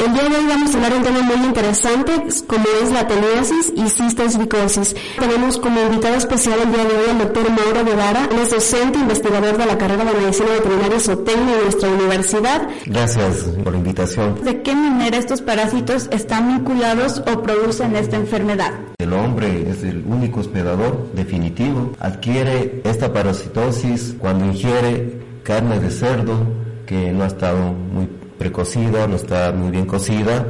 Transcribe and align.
El 0.00 0.14
día 0.14 0.30
de 0.30 0.34
hoy 0.34 0.46
vamos 0.48 0.72
a 0.72 0.76
hablar 0.76 0.92
de 0.92 0.98
un 0.98 1.04
tema 1.04 1.20
muy 1.20 1.46
interesante, 1.46 2.12
como 2.46 2.64
es 2.82 2.90
la 2.90 3.06
teniasis 3.06 3.70
y 3.76 3.86
cisticercosis. 3.90 4.96
Tenemos 5.18 5.58
como 5.58 5.78
invitado 5.78 6.14
especial 6.14 6.58
el 6.64 6.72
día 6.72 6.84
de 6.86 6.96
hoy 6.96 7.10
al 7.10 7.18
doctor 7.18 7.50
Mauro 7.50 7.84
Guevara, 7.84 8.26
él 8.32 8.38
es 8.38 8.50
docente 8.50 8.98
investigador 8.98 9.58
de 9.58 9.66
la 9.66 9.76
carrera 9.76 10.06
de 10.06 10.18
Medicina 10.18 10.48
Veterinaria 10.52 11.00
Zootecnia 11.00 11.54
de 11.54 11.62
nuestra 11.64 11.90
universidad. 11.90 12.68
Gracias 12.86 13.42
por 13.62 13.72
la 13.74 13.78
invitación. 13.78 14.42
¿De 14.42 14.62
qué 14.62 14.74
manera 14.74 15.18
estos 15.18 15.42
parásitos 15.42 16.08
están 16.10 16.48
vinculados 16.48 17.22
o 17.30 17.42
producen 17.42 17.94
esta 17.94 18.16
enfermedad? 18.16 18.72
El 18.96 19.12
hombre 19.12 19.68
es 19.68 19.82
el 19.82 20.02
único 20.06 20.40
hospedador 20.40 21.12
definitivo. 21.12 21.92
Adquiere 22.00 22.80
esta 22.84 23.12
parasitosis 23.12 24.14
cuando 24.18 24.46
ingiere 24.46 25.20
carne 25.42 25.78
de 25.78 25.90
cerdo 25.90 26.38
que 26.86 27.12
no 27.12 27.24
ha 27.24 27.26
estado 27.26 27.74
muy 27.74 28.06
precocida, 28.40 29.06
no 29.06 29.16
está 29.16 29.52
muy 29.52 29.70
bien 29.70 29.84
cocida, 29.84 30.46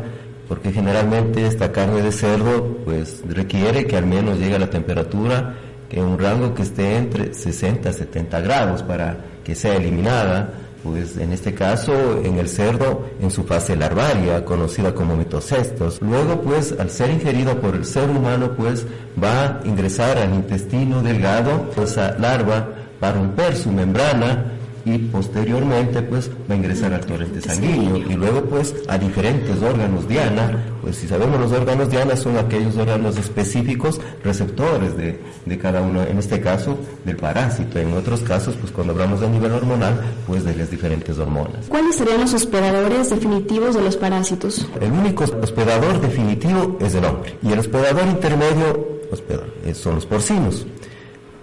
porque 0.48 0.70
generalmente 0.70 1.44
esta 1.44 1.72
carne 1.72 2.02
de 2.02 2.12
cerdo 2.12 2.78
pues 2.84 3.20
requiere 3.28 3.84
que 3.88 3.97
al 3.97 4.06
menos 4.06 4.38
llegue 4.38 4.55
a 4.55 4.60
la 4.60 4.70
temperatura 4.70 5.56
que 5.88 6.00
un 6.00 6.16
rango 6.16 6.55
que 6.55 6.62
esté 6.62 6.97
entre 6.97 7.34
60 7.34 7.88
a 7.88 7.92
70 7.92 8.41
grados 8.42 8.84
para 8.84 9.16
que 9.42 9.56
sea 9.56 9.74
eliminada, 9.74 10.52
pues 10.84 11.16
en 11.16 11.32
este 11.32 11.52
caso 11.52 12.20
en 12.22 12.38
el 12.38 12.48
cerdo 12.48 13.06
en 13.20 13.32
su 13.32 13.42
fase 13.42 13.74
larvaria, 13.74 14.44
conocida 14.44 14.94
como 14.94 15.16
mitocestos. 15.16 16.00
Luego 16.00 16.42
pues 16.42 16.72
al 16.78 16.91
ser 16.91 17.10
ingerido 17.10 17.60
por 17.60 17.75
el 17.75 17.84
ser 17.84 18.08
humano 18.08 18.52
pues 18.56 18.86
va 19.20 19.42
a 19.42 19.60
ingresar 19.64 20.16
al 20.16 20.32
intestino 20.32 21.02
delgado, 21.02 21.72
esa 21.82 22.16
larva 22.19 22.69
va 23.02 23.08
a 23.08 23.12
romper 23.12 23.56
su 23.56 23.72
membrana 23.72 24.59
y 24.84 24.98
posteriormente 24.98 26.03
pues 26.03 26.31
va 26.48 26.55
a 26.55 26.56
ingresar 26.56 26.92
al 26.92 27.05
torrente 27.05 27.41
sanguíneo 27.41 27.97
y 27.97 28.14
luego 28.14 28.42
pues 28.45 28.75
a 28.89 28.98
diferentes 28.98 29.62
órganos 29.62 30.09
diana, 30.09 30.64
pues 30.83 30.97
si 30.97 31.09
sabemos 31.09 31.41
los 31.41 31.53
órganos 31.53 31.91
diana 31.91 32.17
son 32.17 32.39
aquellos 32.39 32.77
órganos 32.77 33.17
específicos 33.19 34.00
receptores 34.25 34.97
de, 34.97 35.20
de 35.45 35.59
cada 35.59 35.83
uno, 35.83 36.03
en 36.03 36.19
este 36.19 36.41
caso 36.41 36.78
del 37.05 37.17
parásito, 37.17 37.78
en 37.78 37.92
otros 37.95 38.20
casos 38.20 38.55
pues 38.56 38.72
cuando 38.72 38.92
hablamos 38.92 39.20
de 39.20 39.28
nivel 39.28 39.53
hormonal 39.53 40.00
pues 40.27 40.45
de 40.45 40.55
las 40.55 40.70
diferentes 40.70 41.19
hormonas. 41.19 41.67
¿Cuáles 41.69 41.97
serían 41.97 42.20
los 42.20 42.34
hospedadores 42.34 43.11
definitivos 43.11 43.75
de 43.75 43.83
los 43.83 43.97
parásitos? 43.97 44.67
El 44.81 44.92
único 44.92 45.25
hospedador 45.25 46.00
definitivo 46.00 46.78
es 46.81 46.94
el 46.94 47.05
hombre 47.05 47.37
y 47.42 47.53
el 47.53 47.59
hospedador 47.59 48.06
intermedio 48.06 49.00
hospedador, 49.11 49.50
son 49.75 49.97
los 49.97 50.06
porcinos. 50.06 50.67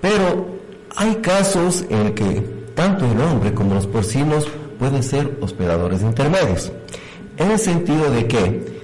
Pero 0.02 0.48
hay 0.96 1.16
casos 1.16 1.86
en 1.90 2.14
que 2.14 2.57
tanto 2.78 3.12
el 3.12 3.20
hombre 3.20 3.56
como 3.56 3.74
los 3.74 3.88
porcinos 3.88 4.48
pueden 4.78 5.02
ser 5.02 5.40
hospedadores 5.42 6.04
intermedios, 6.04 6.72
en 7.36 7.50
el 7.50 7.58
sentido 7.58 8.12
de 8.12 8.28
que 8.28 8.82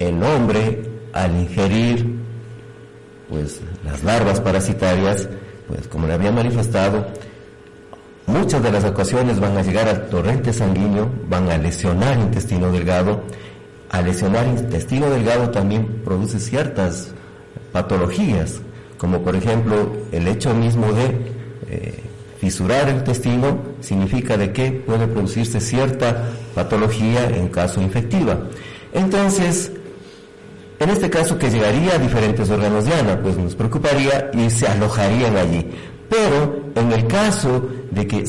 el 0.00 0.20
hombre 0.20 0.82
al 1.12 1.32
ingerir 1.36 2.16
pues 3.30 3.60
las 3.84 4.02
larvas 4.02 4.40
parasitarias, 4.40 5.28
pues 5.68 5.86
como 5.86 6.08
le 6.08 6.14
había 6.14 6.32
manifestado, 6.32 7.06
muchas 8.26 8.64
de 8.64 8.72
las 8.72 8.84
ocasiones 8.84 9.38
van 9.38 9.56
a 9.56 9.62
llegar 9.62 9.88
al 9.88 10.08
torrente 10.08 10.52
sanguíneo, 10.52 11.08
van 11.28 11.48
a 11.48 11.56
lesionar 11.56 12.18
intestino 12.18 12.72
delgado, 12.72 13.22
al 13.90 14.06
lesionar 14.06 14.48
intestino 14.48 15.08
delgado 15.08 15.50
también 15.50 16.02
produce 16.04 16.40
ciertas 16.40 17.12
patologías, 17.70 18.60
como 18.98 19.22
por 19.22 19.36
ejemplo 19.36 19.92
el 20.10 20.26
hecho 20.26 20.52
mismo 20.52 20.92
de 20.92 21.36
eh, 21.68 22.02
Fisurar 22.38 22.88
el 22.88 22.96
intestino 22.96 23.58
significa 23.80 24.36
de 24.36 24.52
que 24.52 24.70
puede 24.70 25.06
producirse 25.06 25.60
cierta 25.60 26.30
patología 26.54 27.28
en 27.28 27.48
caso 27.48 27.80
infectiva. 27.80 28.38
Entonces, 28.92 29.72
en 30.78 30.90
este 30.90 31.08
caso 31.08 31.38
que 31.38 31.50
llegaría 31.50 31.94
a 31.94 31.98
diferentes 31.98 32.50
órganos 32.50 32.84
de 32.84 32.94
Ana, 32.94 33.20
pues 33.22 33.36
nos 33.38 33.54
preocuparía 33.54 34.30
y 34.34 34.50
se 34.50 34.66
alojarían 34.66 35.36
allí. 35.36 35.66
Pero 36.10 36.64
en 36.74 36.92
el 36.92 37.06
caso 37.06 37.68
de 37.90 38.06
que 38.06 38.24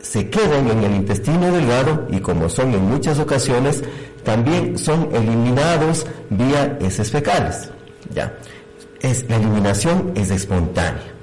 se 0.00 0.28
queden 0.30 0.68
en 0.68 0.84
el 0.84 0.94
intestino 0.96 1.52
delgado, 1.52 2.06
y 2.10 2.18
como 2.20 2.48
son 2.48 2.74
en 2.74 2.82
muchas 2.82 3.18
ocasiones, 3.18 3.82
también 4.24 4.76
son 4.76 5.08
eliminados 5.14 6.06
vía 6.30 6.76
heces 6.80 7.10
fecales. 7.10 7.70
Ya. 8.12 8.34
Es, 9.00 9.28
la 9.28 9.36
eliminación 9.36 10.12
es 10.16 10.30
espontánea. 10.30 11.17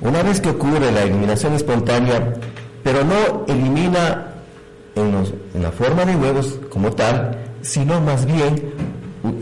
Una 0.00 0.22
vez 0.22 0.40
que 0.40 0.50
ocurre 0.50 0.90
la 0.90 1.02
eliminación 1.02 1.52
espontánea, 1.54 2.34
pero 2.82 3.04
no 3.04 3.44
elimina 3.46 4.28
en, 4.94 5.62
la 5.62 5.70
forma 5.70 6.04
de 6.04 6.16
huevos 6.16 6.58
como 6.70 6.90
tal, 6.92 7.38
sino 7.60 8.00
más 8.00 8.24
bien 8.24 8.72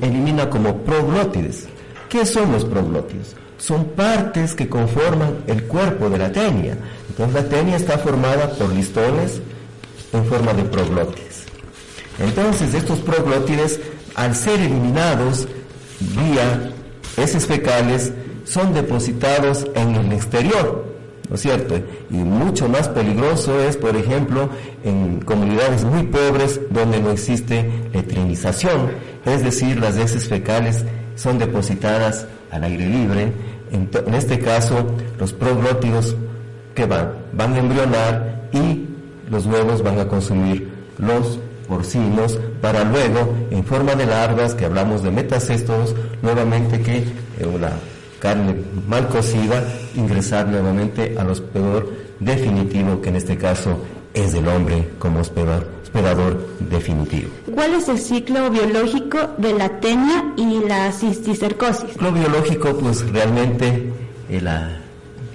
elimina 0.03 0.51
como 0.51 0.77
proglótides. 0.79 1.69
¿Qué 2.09 2.27
son 2.27 2.51
los 2.53 2.65
proglótides? 2.65 3.37
Son 3.59 3.85
partes 3.85 4.55
que 4.55 4.69
conforman 4.69 5.39
el 5.47 5.65
cuerpo 5.65 6.11
de 6.11 6.19
la 6.19 6.33
tenia. 6.33 6.77
Entonces 7.09 7.35
la 7.35 7.49
tenia 7.49 7.77
está 7.77 7.99
formada 7.99 8.51
por 8.51 8.73
listones 8.73 9.41
en 10.13 10.25
forma 10.25 10.53
de 10.55 10.65
proglótides. 10.65 11.45
Entonces 12.19 12.75
estos 12.75 12.99
proglótides, 13.01 13.79
al 14.17 14.35
ser 14.35 14.61
eliminados 14.61 15.47
vía 16.01 16.73
heces 17.17 17.47
fecales, 17.47 18.13
son 18.49 18.73
depositados 18.73 19.67
en 19.75 19.95
el 19.95 20.13
exterior, 20.13 20.87
¿no 21.29 21.35
es 21.35 21.43
cierto? 21.43 21.79
Y 22.11 22.15
mucho 22.15 22.67
más 22.69 22.89
peligroso 22.89 23.61
es, 23.61 23.77
por 23.77 23.95
ejemplo, 23.95 24.49
en 24.85 25.21
comunidades 25.21 25.85
muy 25.85 26.05
pobres 26.05 26.59
donde 26.71 26.99
no 27.01 27.11
existe 27.11 27.71
letrinización, 27.93 28.91
es 29.27 29.45
decir, 29.45 29.79
las 29.79 29.99
heces 29.99 30.29
fecales 30.29 30.85
son 31.15 31.39
depositadas 31.39 32.27
al 32.51 32.65
aire 32.65 32.87
libre, 32.87 33.33
en, 33.71 34.15
este 34.15 34.39
caso 34.39 34.87
los 35.19 35.35
proglótidos 35.35 36.17
que 36.75 36.87
van, 36.87 37.13
van 37.35 37.53
a 37.53 37.59
embrionar 37.59 38.49
y 38.53 38.87
los 39.31 39.45
huevos 39.45 39.83
van 39.83 39.99
a 39.99 40.09
consumir 40.09 40.71
los 40.97 41.39
porcinos 41.69 42.39
para 42.63 42.83
luego, 42.85 43.35
en 43.51 43.63
forma 43.63 43.95
de 43.95 44.07
larvas, 44.07 44.55
que 44.55 44.65
hablamos 44.65 45.03
de 45.03 45.11
metacestos, 45.11 45.95
nuevamente 46.23 46.81
que 46.81 47.05
una 47.45 47.73
carne 48.19 48.57
mal 48.87 49.09
cocida, 49.09 49.65
ingresar 49.95 50.49
nuevamente 50.49 51.15
al 51.19 51.31
hospedador 51.31 51.93
definitivo, 52.21 53.01
que 53.01 53.11
en 53.11 53.17
este 53.17 53.37
caso 53.37 53.79
es 54.15 54.35
el 54.35 54.49
hombre 54.49 54.89
como 54.99 55.21
hospedador, 55.21 55.69
hospedador 55.83 56.47
definitivo. 56.59 57.31
¿Cuál 57.55 57.75
es 57.75 57.89
el 57.89 57.99
ciclo 57.99 58.51
biológico 58.51 59.19
de 59.39 59.53
la 59.53 59.81
tenia 59.81 60.33
y 60.37 60.61
la 60.67 60.93
cisticercosis? 60.93 61.85
El 61.85 61.91
ciclo 61.91 62.13
biológico, 62.13 62.77
pues 62.77 63.09
realmente 63.11 63.93
eh, 64.29 64.41
la 64.41 64.81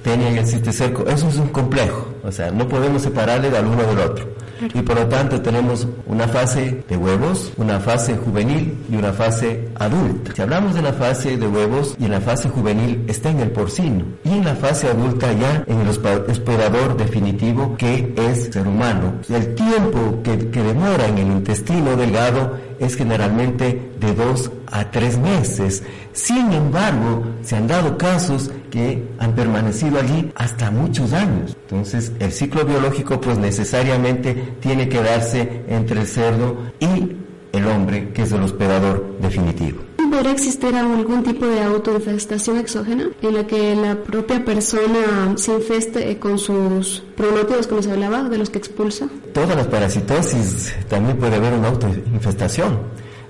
tenia 0.04 0.32
y 0.32 0.38
el 0.38 0.46
cisticerco, 0.46 1.08
eso 1.08 1.30
es 1.30 1.38
un 1.38 1.50
complejo, 1.50 2.08
o 2.24 2.32
sea, 2.32 2.52
no 2.52 2.68
podemos 2.68 3.02
separarle 3.02 3.50
del 3.50 3.66
uno 3.66 3.84
del 3.84 4.00
otro 4.00 4.43
y 4.74 4.82
por 4.82 4.96
lo 4.96 5.08
tanto 5.08 5.42
tenemos 5.42 5.88
una 6.06 6.28
fase 6.28 6.84
de 6.88 6.98
huevos, 6.98 7.52
una 7.58 7.80
fase 7.80 8.16
juvenil 8.16 8.78
y 8.92 8.96
una 8.96 9.14
fase 9.14 9.70
adulta. 9.76 10.34
Si 10.36 10.42
hablamos 10.42 10.74
de 10.74 10.82
la 10.82 10.94
fase 10.94 11.38
de 11.38 11.48
huevos 11.48 11.96
y 12.00 12.06
en 12.06 12.12
la 12.12 12.22
fase 12.22 12.50
juvenil 12.50 13.04
está 13.08 13.30
en 13.30 13.40
el 13.40 13.52
porcino 13.52 14.06
y 14.24 14.30
en 14.30 14.46
la 14.46 14.56
fase 14.56 14.88
adulta 14.88 15.32
ya 15.34 15.64
en 15.68 15.82
el 15.82 15.90
hospedador 15.90 16.98
definitivo 16.98 17.76
que 17.78 18.14
es 18.16 18.54
ser 18.54 18.68
humano. 18.68 19.14
El 19.30 19.56
tiempo 19.56 20.22
que, 20.24 20.50
que 20.50 20.64
demora 20.64 21.08
en 21.08 21.18
el 21.18 21.28
intestino 21.28 21.96
delgado 21.96 22.58
es 22.80 22.96
generalmente 22.96 23.92
de 24.00 24.14
dos 24.14 24.52
a 24.68 24.90
tres 24.92 25.18
meses. 25.18 25.84
Sin 26.12 26.52
embargo, 26.52 27.24
se 27.42 27.56
han 27.56 27.68
dado 27.68 27.98
casos 27.98 28.52
que 28.74 29.08
han 29.20 29.36
permanecido 29.36 30.00
allí 30.00 30.32
hasta 30.34 30.72
muchos 30.72 31.14
años. 31.14 31.56
Entonces, 31.62 32.12
el 32.18 32.32
ciclo 32.32 32.66
biológico 32.66 33.22
pues 33.22 33.38
necesariamente 33.38 34.56
tiene 34.62 34.90
que 34.90 35.00
darse 35.00 35.62
entre 35.68 36.02
el 36.02 36.08
cerdo 36.08 36.58
y 36.80 37.12
el 37.52 37.68
hombre, 37.68 38.10
que 38.14 38.24
es 38.24 38.32
el 38.32 38.42
hospedador 38.42 39.20
definitivo. 39.22 39.84
¿Podría 40.10 40.32
existir 40.32 40.74
algún 40.76 41.24
tipo 41.24 41.46
de 41.46 41.62
autoinfestación 41.62 42.58
exógena 42.58 43.10
en 43.22 43.34
la 43.36 43.46
que 43.46 43.76
la 43.76 43.96
propia 43.96 44.44
persona 44.44 45.34
se 45.36 45.54
infeste 45.54 46.18
con 46.18 46.40
sus 46.40 47.04
pronóticos, 47.16 47.68
como 47.68 47.84
se 47.84 47.92
hablaba, 47.92 48.24
de 48.24 48.40
los 48.40 48.50
que 48.50 48.58
expulsa? 48.58 49.08
Todas 49.34 49.56
las 49.56 49.68
parasitosis 49.68 50.74
también 50.90 51.18
puede 51.18 51.36
haber 51.36 51.54
una 51.54 51.68
autoinfestación. 51.68 52.80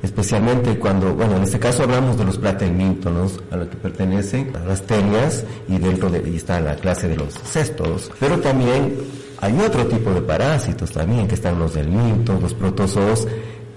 Especialmente 0.03 0.77
cuando, 0.77 1.15
bueno, 1.15 1.37
en 1.37 1.43
este 1.43 1.57
caso 1.57 1.83
hablamos 1.83 2.17
de 2.17 2.25
los 2.25 2.37
platelmintos, 2.37 3.39
a 3.49 3.55
lo 3.55 3.69
que 3.69 3.77
pertenecen 3.77 4.51
las 4.67 4.83
tenias 4.83 5.45
y 5.67 5.79
dentro 5.79 6.09
de 6.09 6.19
ahí 6.19 6.35
está 6.35 6.59
la 6.59 6.75
clase 6.75 7.07
de 7.07 7.15
los 7.15 7.33
cestos, 7.33 8.11
pero 8.19 8.37
también 8.39 8.97
hay 9.39 9.59
otro 9.59 9.87
tipo 9.87 10.11
de 10.11 10.21
parásitos 10.21 10.91
también, 10.91 11.27
que 11.27 11.35
están 11.35 11.57
los 11.57 11.73
del 11.73 11.87
minto, 11.87 12.37
los 12.39 12.53
protozoos, 12.53 13.27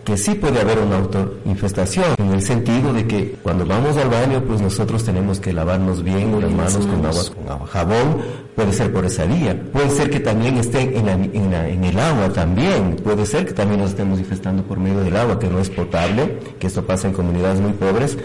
que 0.07 0.17
sí 0.17 0.37
puede 0.37 0.61
haber 0.61 0.79
una 0.79 0.99
autoinfestación, 0.99 2.15
en 2.19 2.31
el 2.31 2.41
sentido 2.41 2.93
de 2.93 3.09
que 3.09 3.33
cuando 3.43 3.67
vamos 3.67 3.97
al 3.97 4.09
baño, 4.09 4.41
pues 4.47 4.61
nosotros 4.61 5.03
tenemos 5.03 5.41
que 5.41 5.53
lavarnos 5.53 6.05
bien 6.05 6.41
las 6.41 6.53
manos 6.53 6.87
con 6.87 7.05
agua, 7.05 7.23
con 7.35 7.53
agua, 7.53 7.67
jabón, 7.67 8.23
puede 8.55 8.73
ser 8.73 8.93
por 8.93 9.05
esa 9.05 9.25
vía, 9.25 9.61
puede 9.73 9.91
ser 9.91 10.09
que 10.09 10.21
también 10.21 10.59
esté 10.59 10.97
en, 10.97 11.09
en, 11.09 11.85
el 11.85 11.99
agua 11.99 12.33
también, 12.33 12.95
puede 13.03 13.27
ser 13.27 13.47
que 13.47 13.53
también 13.53 13.81
nos 13.81 13.91
estemos 13.91 14.21
infestando 14.21 14.63
por 14.63 14.79
medio 14.79 15.01
del 15.01 15.17
agua, 15.17 15.41
que 15.41 15.49
no 15.49 15.59
es 15.59 15.71
potable, 15.71 16.39
que 16.61 16.69
esto 16.69 16.87
pasa 16.87 17.09
en 17.09 17.13
comunidades 17.13 17.59
muy 17.61 17.73
pobres, 17.73 18.17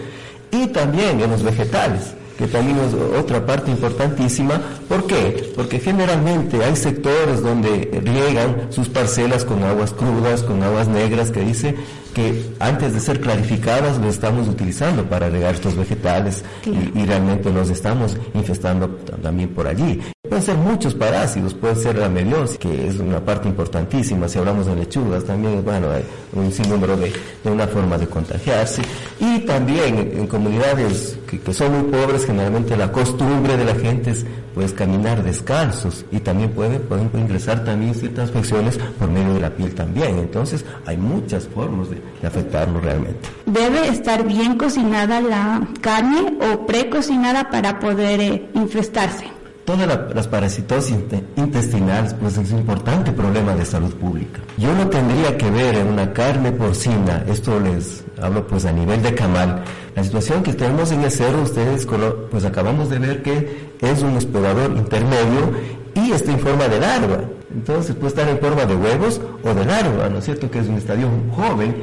y 0.52 0.68
también 0.68 1.20
en 1.20 1.32
los 1.32 1.42
vegetales 1.42 2.14
que 2.38 2.46
también 2.46 2.78
es 2.78 2.94
otra 3.18 3.44
parte 3.44 3.70
importantísima. 3.70 4.60
¿Por 4.88 5.06
qué? 5.06 5.52
Porque 5.54 5.78
generalmente 5.78 6.62
hay 6.64 6.76
sectores 6.76 7.42
donde 7.42 8.00
riegan 8.04 8.68
sus 8.70 8.88
parcelas 8.88 9.44
con 9.44 9.62
aguas 9.64 9.92
crudas, 9.92 10.42
con 10.42 10.62
aguas 10.62 10.88
negras, 10.88 11.30
que 11.30 11.40
dice 11.40 11.74
que 12.14 12.54
antes 12.58 12.92
de 12.92 13.00
ser 13.00 13.20
clarificadas 13.20 13.98
lo 13.98 14.08
estamos 14.08 14.48
utilizando 14.48 15.04
para 15.04 15.30
regar 15.30 15.54
estos 15.54 15.76
vegetales 15.76 16.44
y, 16.64 16.98
y, 16.98 17.06
realmente 17.06 17.50
nos 17.50 17.70
estamos 17.70 18.16
infestando 18.34 18.88
también 19.22 19.48
por 19.48 19.66
allí. 19.66 20.00
Pueden 20.32 20.46
ser 20.46 20.56
muchos 20.56 20.94
parásitos, 20.94 21.52
puede 21.52 21.76
ser 21.76 21.98
la 21.98 22.08
meliosis, 22.08 22.56
que 22.56 22.88
es 22.88 22.98
una 22.98 23.20
parte 23.20 23.48
importantísima, 23.48 24.26
si 24.26 24.38
hablamos 24.38 24.64
de 24.64 24.74
lechugas 24.76 25.24
también, 25.24 25.62
bueno, 25.62 25.90
hay 25.90 26.02
un 26.32 26.50
sinnúmero 26.50 26.96
de, 26.96 27.12
de 27.44 27.50
una 27.50 27.66
forma 27.66 27.98
de 27.98 28.06
contagiarse. 28.06 28.80
Y 29.20 29.40
también 29.40 29.98
en, 29.98 30.26
comunidades 30.26 31.18
que, 31.26 31.52
son 31.52 31.72
muy 31.72 31.92
pobres, 31.92 32.24
generalmente 32.24 32.74
la 32.78 32.90
costumbre 32.90 33.58
de 33.58 33.64
la 33.66 33.74
gente 33.74 34.12
es 34.12 34.24
pues 34.54 34.72
caminar 34.72 35.22
descalzos 35.22 36.06
y 36.10 36.20
también 36.20 36.52
pueden, 36.52 36.80
pueden 36.80 37.10
ingresar 37.12 37.62
también 37.62 37.94
ciertas 37.94 38.30
infecciones 38.30 38.78
por 38.98 39.10
medio 39.10 39.34
de 39.34 39.40
la 39.40 39.50
piel 39.50 39.74
también. 39.74 40.18
Entonces 40.18 40.64
hay 40.86 40.96
muchas 40.96 41.46
formas 41.46 41.90
de, 41.90 42.00
de 42.22 42.26
afectarnos 42.26 42.82
realmente. 42.82 43.28
¿Debe 43.44 43.86
estar 43.86 44.26
bien 44.26 44.56
cocinada 44.56 45.20
la 45.20 45.60
carne 45.82 46.38
o 46.40 46.64
precocinada 46.64 47.50
para 47.50 47.78
poder 47.78 48.18
eh, 48.18 48.48
infestarse? 48.54 49.41
Todas 49.64 49.86
la, 49.86 50.08
las 50.12 50.26
parasitosis 50.26 50.96
intestinales 51.36 52.14
pues 52.14 52.36
es 52.36 52.50
un 52.50 52.58
importante 52.58 53.12
problema 53.12 53.54
de 53.54 53.64
salud 53.64 53.94
pública. 53.94 54.40
Yo 54.58 54.74
no 54.74 54.88
tendría 54.88 55.36
que 55.38 55.50
ver 55.50 55.76
en 55.76 55.86
una 55.86 56.12
carne 56.12 56.50
porcina, 56.50 57.24
esto 57.28 57.60
les 57.60 58.04
hablo 58.20 58.44
pues 58.46 58.64
a 58.64 58.72
nivel 58.72 59.02
de 59.02 59.14
camal, 59.14 59.62
la 59.94 60.02
situación 60.02 60.42
que 60.42 60.54
tenemos 60.54 60.90
en 60.90 61.02
el 61.02 61.10
cerdo, 61.10 61.42
ustedes 61.42 61.86
pues 62.30 62.44
acabamos 62.44 62.88
de 62.88 62.98
ver 62.98 63.22
que 63.22 63.70
es 63.80 64.02
un 64.02 64.16
hospedador 64.16 64.72
intermedio 64.76 65.52
y 65.94 66.12
está 66.12 66.32
en 66.32 66.40
forma 66.40 66.66
de 66.66 66.80
larva. 66.80 67.18
Entonces 67.54 67.94
puede 67.94 68.08
estar 68.08 68.28
en 68.28 68.38
forma 68.38 68.64
de 68.64 68.74
huevos 68.74 69.20
o 69.42 69.54
de 69.54 69.64
larva, 69.64 70.08
¿no 70.08 70.18
es 70.18 70.24
cierto? 70.24 70.50
Que 70.50 70.60
es 70.60 70.68
un 70.68 70.76
estadio 70.76 71.08
joven 71.34 71.74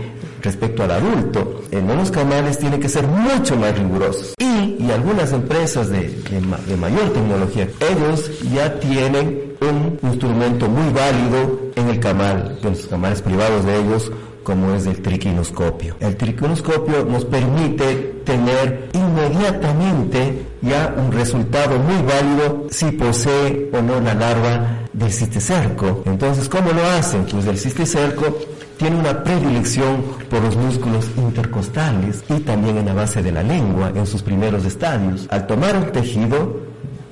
respecto 0.42 0.84
al 0.84 0.92
adulto. 0.92 1.64
En 1.72 1.88
los 1.88 2.12
camales 2.12 2.58
tiene 2.58 2.80
que 2.80 2.90
ser 2.90 3.06
mucho 3.08 3.56
más 3.56 3.78
rigurosos. 3.78 4.34
Y, 4.40 4.78
y 4.84 4.92
algunas 4.92 5.32
empresas 5.32 5.90
de, 5.90 6.10
de, 6.10 6.42
de, 6.68 6.78
mayor 6.78 7.10
tecnología, 7.14 7.68
ellos 7.80 8.32
ya 8.54 8.80
tienen 8.80 9.56
un 9.62 10.00
instrumento 10.02 10.68
muy 10.68 10.92
válido 10.94 11.60
en 11.76 11.90
el 11.90 12.00
camal, 12.00 12.58
en 12.62 12.70
los 12.70 12.88
camales 12.88 13.22
privados 13.22 13.66
de 13.66 13.80
ellos, 13.80 14.12
como 14.44 14.74
es 14.74 14.86
el 14.86 15.02
triquinoscopio. 15.02 15.96
El 16.00 16.16
triquinoscopio 16.16 17.06
nos 17.06 17.26
permite 17.26 18.22
tener 18.26 18.90
inmediatamente 18.94 20.46
ya 20.62 20.94
un 20.98 21.12
resultado 21.12 21.78
muy 21.80 22.02
válido 22.04 22.68
si 22.70 22.92
posee 22.92 23.70
o 23.74 23.82
no 23.82 24.00
la 24.00 24.14
larva 24.14 24.80
del 24.94 25.12
cisticerco. 25.12 26.04
Entonces, 26.06 26.50
¿cómo 26.50 26.72
lo 26.72 26.86
hacen? 26.86 27.26
Pues 27.26 27.46
el 27.46 27.58
cisticerco 27.58 28.38
tiene 28.78 28.98
una 28.98 29.24
predilección 29.24 30.04
por 30.30 30.42
los 30.42 30.56
músculos 30.56 31.06
intercostales 31.18 32.24
y 32.30 32.40
también 32.40 32.78
en 32.78 32.86
la 32.86 32.94
base 32.94 33.22
de 33.22 33.32
la 33.32 33.44
lengua 33.44 33.92
en 33.94 34.06
sus 34.06 34.22
primeros 34.22 34.66
estadios. 34.66 35.28
Al 35.30 35.48
tomar 35.48 35.76
un 35.76 35.92
tejido, 35.92 36.69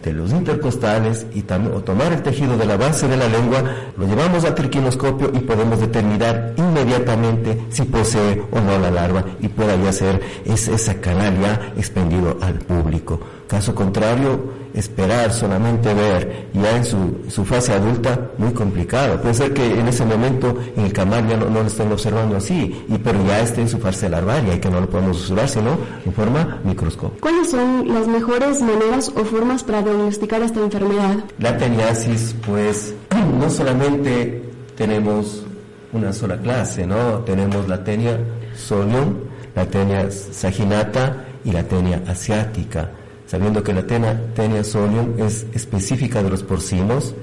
de 0.08 0.14
los 0.14 0.32
intercostales 0.32 1.26
y 1.36 1.44
o 1.74 1.82
tomar 1.82 2.14
el 2.14 2.24
tejido 2.24 2.58
de 2.58 2.66
la 2.66 2.78
base 2.78 3.10
de 3.10 3.18
la 3.18 3.28
lengua, 3.28 3.62
lo 3.98 4.08
llevamos 4.08 4.46
al 4.46 4.56
triquinoscopio 4.56 5.32
y 5.34 5.40
podemos 5.40 5.82
determinar 5.82 6.54
inmediatamente 6.56 7.66
si 7.70 7.84
posee 7.84 8.42
o 8.52 8.60
no 8.62 8.80
la 8.80 8.90
larva 8.90 9.26
y 9.42 9.50
pueda 9.50 9.76
ya 9.76 9.92
ser 9.92 10.22
esa 10.46 11.02
canal 11.02 11.38
ya 11.42 11.74
expendido 11.76 12.38
al 12.42 12.56
público. 12.56 13.20
Caso 13.48 13.74
contrario, 13.74 14.42
esperar 14.74 15.32
solamente 15.32 15.94
ver 15.94 16.50
ya 16.54 16.76
en 16.76 16.84
su, 16.84 17.18
su, 17.30 17.46
fase 17.46 17.72
adulta, 17.72 18.32
muy 18.38 18.52
complicado. 18.52 19.22
Puede 19.22 19.36
ser 19.36 19.54
que 19.54 19.66
en 19.80 19.88
ese 19.88 20.04
momento 20.04 20.54
en 20.76 20.86
el 20.86 20.92
camal 20.92 21.26
ya 21.30 21.38
no, 21.38 21.50
no 21.50 21.62
lo 21.62 21.68
estén 21.68 21.90
observando 21.90 22.36
así, 22.36 22.86
y, 22.90 22.98
pero 22.98 23.26
ya 23.26 23.40
esté 23.40 23.62
en 23.62 23.70
su 23.70 23.80
fase 23.80 24.10
larvaria 24.10 24.54
y 24.54 24.60
que 24.60 24.70
no 24.70 24.82
lo 24.82 24.90
podemos 24.90 25.22
observar 25.22 25.48
sino 25.48 25.78
en 26.06 26.12
forma 26.14 26.60
microscópica. 26.66 27.22
¿Cuáles 27.22 27.50
son 27.50 27.88
las 27.88 28.08
mejores 28.08 28.62
maneras 28.62 29.14
o 29.16 29.24
formas 29.24 29.64
para 29.64 29.82
diagnosticar 29.82 30.42
esta 30.42 30.60
enfermedad? 30.60 31.24
La 31.40 31.58
teniasis, 31.58 32.36
pues, 32.46 32.94
no 33.40 33.50
solamente 33.50 34.44
tenemos 34.76 35.46
una 35.94 36.12
sola 36.12 36.38
clase, 36.38 36.86
¿no? 36.86 37.20
Tenemos 37.20 37.66
la 37.70 37.82
tenia 37.82 38.20
solium, 38.58 39.16
la 39.56 39.66
tenia 39.66 40.12
saginata 40.12 41.26
y 41.46 41.54
la 41.54 41.64
tenia 41.64 42.04
asiática 42.06 42.92
sabiendo 43.28 43.62
que 43.62 43.74
la 43.74 43.86
tenia, 43.86 44.64
solium 44.64 45.20
es 45.20 45.46
específica 45.54 46.24
de 46.24 46.30
los 46.30 46.44
porcinos 46.44 47.14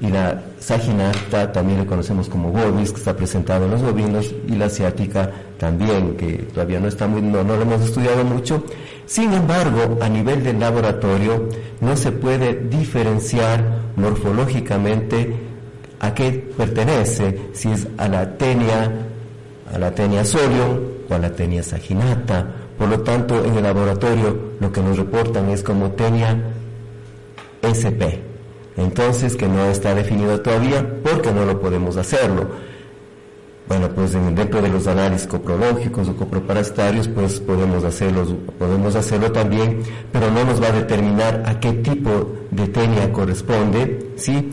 y 0.00 0.08
la 0.08 0.42
saginata 0.60 1.50
también 1.52 1.80
la 1.80 1.86
conocemos 1.86 2.28
como 2.28 2.50
bovis, 2.50 2.92
que 2.92 2.98
está 2.98 3.16
presentado 3.16 3.64
en 3.64 3.72
los 3.72 3.82
bovinos, 3.82 4.34
y 4.46 4.54
la 4.54 4.66
asiática 4.66 5.30
también, 5.58 6.16
que 6.16 6.34
todavía 6.52 6.78
no 6.78 6.88
está 6.88 7.06
muy, 7.06 7.22
no, 7.22 7.42
no 7.42 7.56
lo 7.56 7.62
hemos 7.62 7.80
estudiado 7.80 8.22
mucho. 8.22 8.62
Sin 9.06 9.32
embargo, 9.32 9.98
a 10.02 10.08
nivel 10.08 10.44
del 10.44 10.60
laboratorio 10.60 11.48
no 11.80 11.96
se 11.96 12.12
puede 12.12 12.54
diferenciar 12.68 13.64
morfológicamente 13.96 15.34
a 15.98 16.12
qué 16.12 16.52
pertenece, 16.56 17.50
si 17.54 17.70
es 17.70 17.88
a 17.96 18.06
la 18.08 18.36
tenia, 18.36 18.92
a 19.72 19.78
la 19.78 19.90
tenia 19.92 20.24
solium 20.26 20.78
o 21.08 21.14
a 21.14 21.18
la 21.18 21.32
tenia 21.32 21.62
saginata 21.62 22.65
por 22.78 22.88
lo 22.88 23.00
tanto, 23.00 23.44
en 23.44 23.56
el 23.56 23.62
laboratorio 23.62 24.36
lo 24.60 24.72
que 24.72 24.80
nos 24.82 24.96
reportan 24.96 25.48
es 25.50 25.62
como 25.62 25.90
tenia 25.92 26.36
SP. 27.64 28.22
Entonces, 28.76 29.36
que 29.36 29.48
no 29.48 29.64
está 29.66 29.94
definido 29.94 30.40
todavía 30.40 30.86
porque 31.02 31.32
no 31.32 31.44
lo 31.44 31.60
podemos 31.60 31.96
hacerlo. 31.96 32.46
Bueno, 33.68 33.88
pues 33.88 34.12
dentro 34.12 34.62
de 34.62 34.68
los 34.68 34.86
análisis 34.86 35.26
coprológicos 35.26 36.08
o 36.08 36.14
coproparasitarios, 36.14 37.08
pues 37.08 37.40
podemos 37.40 37.82
hacerlo, 37.82 38.24
podemos 38.58 38.94
hacerlo 38.94 39.32
también, 39.32 39.82
pero 40.12 40.30
no 40.30 40.44
nos 40.44 40.62
va 40.62 40.68
a 40.68 40.72
determinar 40.72 41.42
a 41.44 41.58
qué 41.58 41.72
tipo 41.72 42.32
de 42.52 42.68
tenia 42.68 43.12
corresponde, 43.12 44.12
¿sí? 44.14 44.50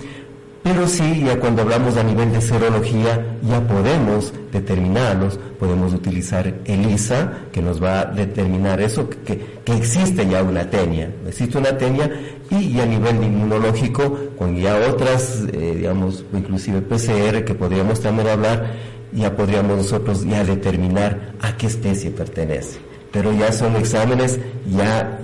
Pero 0.64 0.88
sí, 0.88 1.24
ya 1.26 1.38
cuando 1.42 1.64
hablamos 1.64 1.98
a 1.98 2.04
nivel 2.04 2.32
de 2.32 2.40
serología, 2.40 3.38
ya 3.42 3.60
podemos 3.68 4.34
determinarlos, 4.50 5.38
podemos 5.60 5.94
utilizar 5.94 6.54
ELISA, 6.64 7.34
que 7.52 7.62
nos 7.62 7.84
va 7.84 8.00
a 8.00 8.06
determinar 8.06 8.80
eso, 8.80 9.10
que, 9.10 9.60
que 9.66 9.76
existe 9.76 10.26
ya 10.26 10.42
una 10.42 10.70
tenia, 10.70 11.12
existe 11.28 11.58
una 11.58 11.78
tenia, 11.78 12.10
y, 12.50 12.80
a 12.80 12.86
nivel 12.86 13.22
inmunológico, 13.22 14.18
con 14.38 14.56
ya 14.56 14.78
otras, 14.78 15.44
eh, 15.52 15.74
digamos, 15.80 16.24
inclusive 16.34 16.82
PCR, 16.82 17.44
que 17.44 17.56
podríamos 17.56 18.00
también 18.00 18.30
hablar, 18.30 18.72
ya 19.12 19.36
podríamos 19.36 19.78
nosotros 19.78 20.24
ya 20.24 20.46
determinar 20.46 21.34
a 21.42 21.58
qué 21.58 21.68
especie 21.68 22.10
pertenece. 22.10 22.80
Pero 23.12 23.34
ya 23.34 23.52
son 23.52 23.76
exámenes 23.76 24.40
ya 24.72 25.20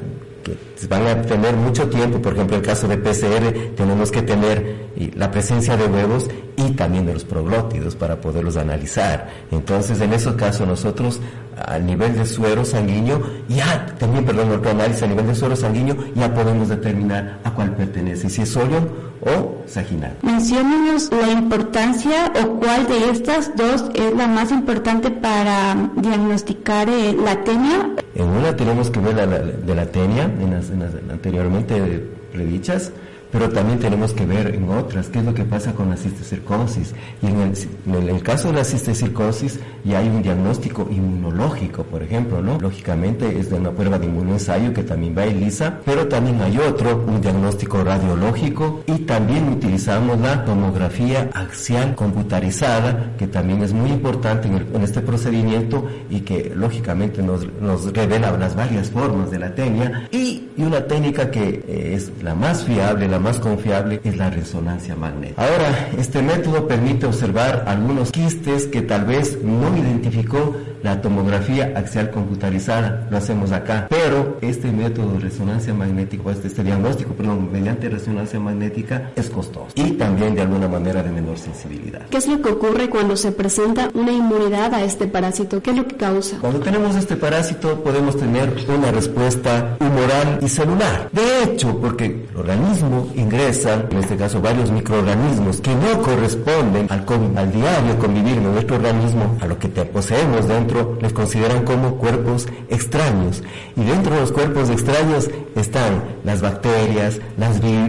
van 0.87 1.07
a 1.07 1.21
tener 1.21 1.55
mucho 1.55 1.87
tiempo, 1.89 2.21
por 2.21 2.33
ejemplo, 2.33 2.57
el 2.57 2.63
caso 2.63 2.87
de 2.87 2.97
PCR, 2.97 3.75
tenemos 3.75 4.11
que 4.11 4.21
tener 4.21 4.88
la 5.15 5.31
presencia 5.31 5.77
de 5.77 5.85
huevos 5.85 6.27
y 6.57 6.71
también 6.71 7.05
de 7.05 7.13
los 7.13 7.23
proglótidos 7.23 7.95
para 7.95 8.19
poderlos 8.19 8.57
analizar. 8.57 9.29
Entonces, 9.51 10.01
en 10.01 10.13
esos 10.13 10.35
casos 10.35 10.67
nosotros 10.67 11.21
a 11.65 11.77
nivel 11.79 12.15
de 12.15 12.25
suero 12.25 12.63
sanguíneo, 12.63 13.21
ya, 13.47 13.85
también, 13.97 14.25
perdón, 14.25 14.51
otro 14.51 14.71
análisis 14.71 15.03
a 15.03 15.07
nivel 15.07 15.27
de 15.27 15.35
suero 15.35 15.55
sanguíneo, 15.55 15.95
ya 16.15 16.33
podemos 16.33 16.69
determinar 16.69 17.39
a 17.43 17.53
cuál 17.53 17.75
pertenece, 17.75 18.29
si 18.29 18.41
es 18.41 18.49
solium 18.49 18.85
o 19.21 19.63
saginal. 19.65 20.15
Menciónenos 20.21 21.09
la 21.11 21.31
importancia 21.31 22.31
o 22.41 22.59
cuál 22.59 22.87
de 22.87 23.09
estas 23.09 23.55
dos 23.55 23.85
es 23.93 24.15
la 24.15 24.27
más 24.27 24.51
importante 24.51 25.11
para 25.11 25.91
diagnosticar 25.95 26.89
eh, 26.89 27.15
la 27.23 27.43
tenia. 27.43 27.89
En 28.15 28.25
una 28.25 28.55
tenemos 28.55 28.89
que 28.89 28.99
ver 28.99 29.15
la, 29.15 29.25
de 29.27 29.75
la 29.75 29.85
tenia, 29.85 30.23
en 30.23 30.51
las, 30.51 30.69
en 30.69 30.79
las 30.79 30.93
anteriormente 31.09 32.05
predichas, 32.31 32.91
pero 33.31 33.49
también 33.49 33.79
tenemos 33.79 34.13
que 34.13 34.25
ver 34.25 34.55
en 34.55 34.69
otras 34.69 35.07
qué 35.07 35.19
es 35.19 35.25
lo 35.25 35.33
que 35.33 35.43
pasa 35.43 35.73
con 35.73 35.89
la 35.89 35.97
cisticercosis. 35.97 36.93
Y 37.21 37.27
en 37.27 37.41
el, 37.41 37.53
en 37.87 38.15
el 38.15 38.23
caso 38.23 38.49
de 38.49 38.55
la 38.55 38.63
cisticercosis 38.63 39.59
ya 39.83 39.99
hay 39.99 40.07
un 40.07 40.21
diagnóstico 40.21 40.87
inmunológico, 40.89 41.83
por 41.83 42.03
ejemplo, 42.03 42.41
¿no? 42.41 42.59
Lógicamente 42.59 43.39
es 43.39 43.49
de 43.49 43.57
una 43.57 43.71
prueba 43.71 43.99
de 43.99 44.07
inmunoensayo 44.07 44.73
que 44.73 44.83
también 44.83 45.15
va 45.17 45.23
a 45.23 45.25
ELISA, 45.25 45.79
pero 45.85 46.07
también 46.07 46.41
hay 46.41 46.57
otro, 46.57 47.03
un 47.07 47.21
diagnóstico 47.21 47.83
radiológico 47.83 48.83
y 48.87 48.99
también 48.99 49.49
utilizamos 49.49 50.19
la 50.19 50.43
tomografía 50.45 51.29
axial 51.33 51.95
computarizada, 51.95 53.13
que 53.17 53.27
también 53.27 53.63
es 53.63 53.73
muy 53.73 53.91
importante 53.91 54.47
en, 54.47 54.67
en 54.73 54.81
este 54.81 55.01
procedimiento 55.01 55.87
y 56.09 56.21
que 56.21 56.51
lógicamente 56.55 57.21
nos, 57.21 57.47
nos, 57.61 57.91
revela 57.93 58.31
las 58.37 58.55
varias 58.55 58.89
formas 58.89 59.31
de 59.31 59.39
la 59.39 59.55
tenia 59.55 60.07
y, 60.11 60.49
y 60.57 60.63
una 60.63 60.85
técnica 60.85 61.31
que 61.31 61.63
eh, 61.67 61.93
es 61.95 62.11
la 62.21 62.35
más 62.35 62.63
fiable, 62.63 63.07
la 63.07 63.18
más 63.19 63.39
confiable, 63.39 64.01
es 64.03 64.17
la 64.17 64.29
resonancia 64.29 64.95
magnética. 64.95 65.41
Ahora, 65.41 65.89
este 65.97 66.21
método 66.21 66.67
permite 66.67 67.05
observar 67.05 67.65
algunos 67.67 68.11
quistes 68.11 68.67
que 68.67 68.81
tal 68.81 69.05
vez 69.05 69.37
no 69.43 69.75
identificó 69.77 70.55
la 70.83 71.01
tomografía 71.01 71.73
axial 71.75 72.09
computarizada, 72.09 73.07
lo 73.09 73.17
hacemos 73.17 73.51
acá, 73.51 73.87
pero 73.89 74.37
este 74.41 74.71
método 74.71 75.13
de 75.13 75.19
resonancia 75.19 75.73
magnética, 75.73 76.31
este, 76.31 76.47
este 76.47 76.63
diagnóstico, 76.63 77.13
perdón, 77.13 77.49
mediante 77.51 77.89
resonancia 77.89 78.39
magnética 78.39 79.11
es 79.15 79.29
costoso 79.29 79.67
y 79.75 79.91
también 79.91 80.35
de 80.35 80.41
alguna 80.41 80.67
manera 80.67 81.03
de 81.03 81.11
menor 81.11 81.37
sensibilidad. 81.37 82.01
¿Qué 82.09 82.17
es 82.17 82.27
lo 82.27 82.41
que 82.41 82.49
ocurre 82.49 82.89
cuando 82.89 83.17
se 83.17 83.31
presenta 83.31 83.89
una 83.93 84.11
inmunidad 84.11 84.73
a 84.73 84.83
este 84.83 85.07
parásito? 85.07 85.61
¿Qué 85.61 85.71
es 85.71 85.77
lo 85.77 85.87
que 85.87 85.95
causa? 85.95 86.37
Cuando 86.39 86.59
tenemos 86.59 86.95
este 86.95 87.15
parásito 87.15 87.83
podemos 87.83 88.17
tener 88.17 88.53
una 88.67 88.91
respuesta 88.91 89.77
humoral 89.79 90.39
y 90.41 90.47
celular. 90.47 91.09
De 91.11 91.43
hecho, 91.43 91.77
porque 91.79 92.27
el 92.31 92.37
organismo 92.37 93.08
ingresa, 93.15 93.85
en 93.89 93.97
este 93.97 94.15
caso 94.15 94.41
varios 94.41 94.71
microorganismos 94.71 95.61
que 95.61 95.73
no 95.75 96.01
corresponden 96.01 96.87
al, 96.89 97.51
diario 97.51 97.99
convivir 97.99 98.37
en 98.37 98.51
nuestro 98.51 98.75
organismo, 98.77 99.37
a 99.41 99.47
lo 99.47 99.57
que 99.57 99.67
te 99.67 99.85
poseemos 99.85 100.47
dentro, 100.47 100.97
les 101.01 101.13
consideran 101.13 101.63
como 101.63 101.95
cuerpos 101.95 102.47
extraños. 102.69 103.43
Y 103.75 103.83
dentro 103.83 104.15
de 104.15 104.21
los 104.21 104.31
cuerpos 104.31 104.69
extraños 104.69 105.29
están 105.55 106.03
las 106.23 106.41
bacterias, 106.41 107.19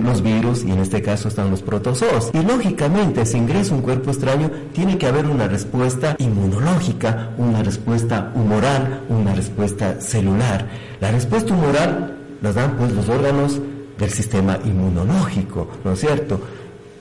los 0.03 0.23
virus 0.23 0.65
y 0.65 0.71
en 0.71 0.79
este 0.79 1.03
caso 1.03 1.29
están 1.29 1.51
los 1.51 1.63
protozoos. 1.63 2.31
Y 2.33 2.43
lógicamente, 2.43 3.25
si 3.27 3.39
ingresa 3.39 3.75
un 3.75 3.83
cuerpo 3.83 4.11
extraño, 4.11 4.51
tiene 4.73 4.99
que 4.99 5.07
haber 5.07 5.27
una 5.27 5.47
respuesta 5.49 6.17
inmunológica, 6.19 7.31
una 7.39 7.63
respuesta 7.63 8.33
humoral, 8.35 9.03
una 9.09 9.35
respuesta 9.35 10.01
celular. 10.01 10.67
La 11.01 11.11
respuesta 11.11 11.55
humoral 11.55 12.17
la 12.43 12.53
dan 12.53 12.77
pues 12.77 12.93
los 12.93 13.09
órganos 13.09 13.61
del 14.01 14.11
sistema 14.11 14.59
inmunológico, 14.65 15.69
¿no 15.85 15.93
es 15.93 16.01
cierto? 16.01 16.41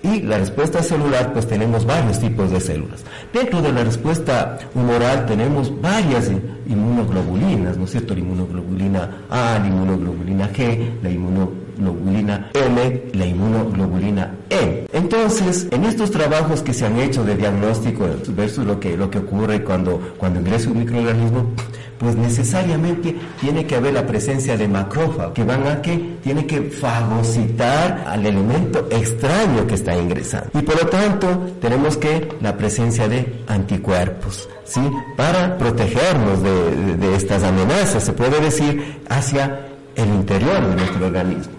Y 0.02 0.22
la 0.22 0.38
respuesta 0.38 0.82
celular, 0.82 1.34
pues 1.34 1.46
tenemos 1.48 1.86
varios 1.86 2.20
tipos 2.20 2.52
de 2.52 2.62
células. 2.62 3.04
Dentro 3.34 3.62
de 3.62 3.72
la 3.74 3.84
respuesta 3.84 4.58
humoral 4.74 5.26
tenemos 5.26 5.82
varias 5.82 6.32
inmunoglobulinas, 6.68 7.78
¿no 7.78 7.84
es 7.84 7.92
cierto? 7.92 8.14
La 8.14 8.22
inmunoglobulina 8.22 9.26
A, 9.30 9.60
la 9.60 9.68
inmunoglobulina 9.68 10.50
G, 10.54 11.02
la 11.04 11.10
inmunoglobulina 11.10 12.50
M, 12.54 13.04
la 13.14 13.26
inmunoglobulina 13.26 14.36
E. 14.50 14.88
Entonces, 14.94 15.68
en 15.72 15.84
estos 15.84 16.12
trabajos 16.12 16.62
que 16.62 16.74
se 16.74 16.86
han 16.86 16.98
hecho 16.98 17.26
de 17.26 17.36
diagnóstico 17.36 18.08
versus 18.30 18.66
lo 18.66 18.80
que, 18.80 18.96
lo 18.96 19.10
que 19.10 19.18
ocurre 19.18 19.64
cuando, 19.66 20.00
cuando 20.18 20.40
ingresa 20.40 20.70
un 20.70 20.80
microorganismo, 20.80 21.52
pues 22.00 22.16
necesariamente 22.16 23.16
tiene 23.42 23.68
que 23.68 23.76
haber 23.76 23.94
la 23.94 24.08
presencia 24.08 24.56
de 24.58 24.68
macrófagos 24.68 25.34
que 25.34 25.44
van 25.44 25.68
a 25.68 25.82
que 25.82 26.18
tiene 26.24 26.48
que 26.48 26.62
fagocitar 26.62 28.06
al 28.08 28.26
elemento 28.26 28.88
extraño 28.90 29.68
que 29.68 29.76
está 29.76 29.96
ingresando. 29.96 30.50
Y 30.58 30.62
por 30.62 30.82
lo 30.82 30.88
tanto, 30.88 31.28
tenemos 31.62 31.98
que 31.98 32.30
la 32.42 32.56
presencia 32.56 33.08
de 33.10 33.44
anticuerpos, 33.48 34.48
¿sí? 34.64 34.82
Para 35.18 35.58
protegernos 35.58 36.42
de, 36.42 36.96
de 36.96 37.16
estas 37.16 37.44
amenazas, 37.44 38.02
se 38.02 38.14
puede 38.14 38.40
decir, 38.40 39.02
hacia 39.10 39.68
el 39.96 40.08
interior 40.08 40.68
de 40.68 40.76
nuestro 40.76 41.06
organismo. 41.06 41.54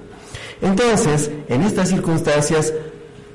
Entonces, 0.63 1.31
en 1.49 1.63
estas 1.63 1.91
circunstancias, 1.91 2.73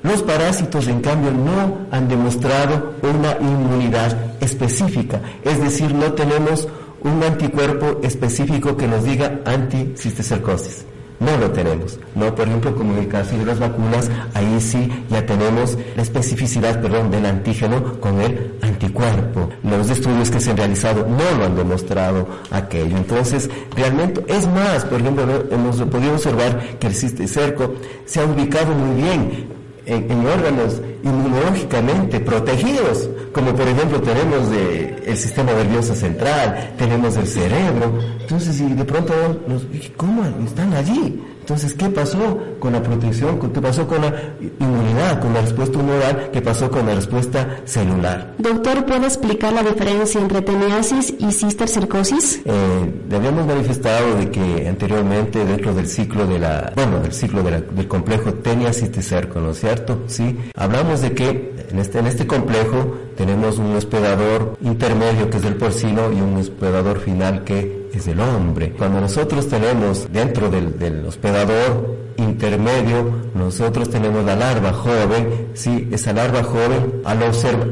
los 0.02 0.22
parásitos, 0.22 0.88
en 0.88 1.00
cambio, 1.00 1.30
no 1.30 1.86
han 1.90 2.08
demostrado 2.08 2.94
una 3.02 3.36
inmunidad 3.40 4.16
específica, 4.40 5.20
es 5.44 5.60
decir, 5.60 5.92
no 5.94 6.12
tenemos 6.12 6.68
un 7.06 7.22
anticuerpo 7.22 8.00
específico 8.02 8.76
que 8.76 8.88
nos 8.88 9.04
diga 9.04 9.40
anticisticercosis. 9.44 10.84
No 11.18 11.34
lo 11.38 11.50
tenemos. 11.50 11.98
No, 12.14 12.34
por 12.34 12.46
ejemplo, 12.46 12.74
como 12.74 12.92
en 12.92 12.98
el 12.98 13.08
caso 13.08 13.38
de 13.38 13.46
las 13.46 13.58
vacunas, 13.58 14.10
ahí 14.34 14.60
sí 14.60 14.90
ya 15.08 15.24
tenemos 15.24 15.78
la 15.96 16.02
especificidad, 16.02 16.80
perdón, 16.82 17.10
del 17.10 17.24
antígeno 17.24 17.98
con 18.00 18.20
el 18.20 18.52
anticuerpo. 18.60 19.48
Los 19.62 19.88
estudios 19.88 20.30
que 20.30 20.40
se 20.40 20.50
han 20.50 20.58
realizado 20.58 21.06
no 21.06 21.38
lo 21.38 21.46
han 21.46 21.56
demostrado 21.56 22.26
aquello. 22.50 22.98
Entonces, 22.98 23.48
realmente 23.74 24.22
es 24.28 24.46
más, 24.48 24.84
por 24.84 25.00
ejemplo, 25.00 25.24
hemos 25.50 25.76
podido 25.82 26.12
observar 26.12 26.78
que 26.78 26.88
el 26.88 26.94
cisticerco 26.94 27.74
se 28.04 28.20
ha 28.20 28.24
ubicado 28.24 28.74
muy 28.74 29.02
bien 29.02 29.55
en, 29.86 30.26
órganos 30.26 30.80
inmunológicamente 31.02 32.20
protegidos, 32.20 33.08
como 33.32 33.54
por 33.54 33.66
ejemplo 33.68 34.00
tenemos 34.00 34.50
de, 34.50 35.02
el 35.06 35.16
sistema 35.16 35.52
nervioso 35.52 35.94
central, 35.94 36.74
tenemos 36.76 37.16
el 37.16 37.26
cerebro. 37.26 37.92
Entonces, 38.20 38.60
y 38.60 38.74
de 38.74 38.84
pronto, 38.84 39.14
¿cómo 39.96 40.24
están 40.44 40.74
allí? 40.74 41.22
Entonces, 41.46 41.74
¿qué 41.74 41.88
pasó 41.88 42.38
con 42.58 42.72
la 42.72 42.82
protección? 42.82 43.38
¿Qué 43.38 43.60
pasó 43.60 43.86
con 43.86 44.02
la 44.02 44.12
inmunidad, 44.58 45.20
con 45.20 45.32
la 45.32 45.42
respuesta 45.42 45.78
humoral? 45.78 46.30
¿Qué 46.32 46.42
pasó 46.42 46.68
con 46.68 46.86
la 46.86 46.96
respuesta 46.96 47.60
celular? 47.64 48.34
Doctor, 48.38 48.84
¿puede 48.84 49.06
explicar 49.06 49.52
la 49.52 49.62
diferencia 49.62 50.20
entre 50.20 50.42
teniasis 50.42 51.14
y 51.16 51.30
cistercercosis? 51.30 52.40
Eh, 52.44 53.04
habíamos 53.14 53.46
manifestado 53.46 54.16
de 54.16 54.28
que 54.28 54.66
anteriormente 54.66 55.44
dentro 55.44 55.72
del 55.72 55.86
ciclo 55.86 56.26
de 56.26 56.40
la, 56.40 56.72
bueno, 56.74 56.98
del 56.98 57.12
ciclo 57.12 57.44
del 57.44 57.86
complejo 57.86 58.34
tenias-cisticerco, 58.34 59.38
¿no 59.38 59.52
es 59.52 59.60
cierto? 59.60 60.02
Sí. 60.08 60.36
Hablamos 60.56 61.00
de 61.00 61.12
que 61.12 61.54
en 61.70 61.78
este, 61.78 62.00
en 62.00 62.08
este 62.08 62.26
complejo 62.26 62.96
tenemos 63.16 63.58
un 63.58 63.76
hospedador 63.76 64.56
intermedio 64.62 65.30
que 65.30 65.36
es 65.36 65.44
el 65.44 65.54
porcino 65.54 66.10
y 66.10 66.20
un 66.20 66.38
hospedador 66.38 66.98
final 66.98 67.44
que 67.44 67.75
es 67.92 68.06
el 68.06 68.20
hombre. 68.20 68.72
Cuando 68.72 69.00
nosotros 69.00 69.48
tenemos 69.48 70.12
dentro 70.12 70.50
del, 70.50 71.04
hospedador 71.06 72.06
intermedio, 72.16 73.10
nosotros 73.34 73.90
tenemos 73.90 74.24
la 74.24 74.36
larva 74.36 74.72
joven, 74.72 75.48
sí, 75.54 75.88
esa 75.92 76.12
larva 76.14 76.42
joven 76.42 77.02
al, 77.04 77.18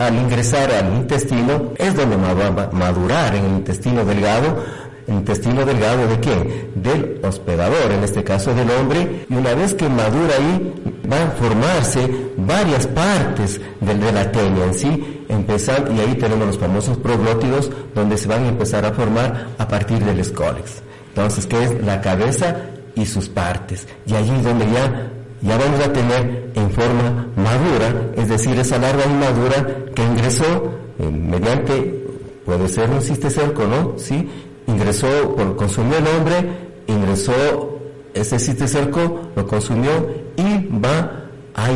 al 0.00 0.14
ingresar 0.14 0.70
al 0.70 0.94
intestino 0.94 1.72
es 1.76 1.94
donde 1.94 2.16
va 2.16 2.46
a 2.46 2.70
madurar 2.72 3.34
en 3.34 3.44
el 3.44 3.50
intestino 3.52 4.04
delgado, 4.04 4.62
el 4.83 4.83
intestino 5.06 5.64
delgado 5.64 6.06
de 6.06 6.20
quién? 6.20 6.70
Del 6.74 7.20
hospedador, 7.22 7.92
en 7.92 8.04
este 8.04 8.24
caso 8.24 8.54
del 8.54 8.70
hombre, 8.70 9.26
y 9.28 9.34
una 9.34 9.54
vez 9.54 9.74
que 9.74 9.88
madura 9.88 10.34
ahí, 10.38 10.74
van 11.06 11.28
a 11.28 11.30
formarse 11.32 12.10
varias 12.36 12.86
partes 12.86 13.60
de, 13.80 13.94
de 13.94 14.12
la 14.12 14.30
tenia 14.32 14.64
en 14.64 14.74
sí, 14.74 15.24
empezar, 15.28 15.90
y 15.94 16.00
ahí 16.00 16.14
tenemos 16.14 16.46
los 16.46 16.58
famosos 16.58 16.96
proglótidos, 16.98 17.70
donde 17.94 18.16
se 18.16 18.28
van 18.28 18.44
a 18.44 18.48
empezar 18.48 18.84
a 18.84 18.92
formar 18.92 19.48
a 19.58 19.68
partir 19.68 19.98
del 20.04 20.20
escólex. 20.20 20.82
Entonces, 21.08 21.46
¿qué 21.46 21.62
es? 21.62 21.84
La 21.84 22.00
cabeza 22.00 22.56
y 22.94 23.06
sus 23.06 23.28
partes. 23.28 23.86
Y 24.06 24.14
allí 24.14 24.34
es 24.36 24.44
donde 24.44 24.66
ya, 24.66 25.10
ya 25.42 25.58
vamos 25.58 25.80
a 25.80 25.92
tener 25.92 26.50
en 26.54 26.70
forma 26.70 27.28
madura, 27.36 28.10
es 28.16 28.28
decir, 28.28 28.58
esa 28.58 28.78
larva 28.78 29.04
inmadura 29.04 29.84
que 29.94 30.02
ingresó 30.02 30.72
eh, 30.98 31.10
mediante, 31.10 32.06
puede 32.44 32.68
ser 32.68 32.90
un 32.90 33.00
cisticerco, 33.00 33.64
¿no? 33.64 33.94
Sí, 33.98 34.28
ingresó, 34.66 35.34
consumió 35.56 35.98
el 35.98 36.06
hombre, 36.06 36.48
ingresó 36.86 37.78
ese 38.14 38.38
cisticerco, 38.38 39.20
lo 39.34 39.46
consumió 39.46 39.90
y 40.36 40.68
va 40.78 41.24
a 41.54 41.68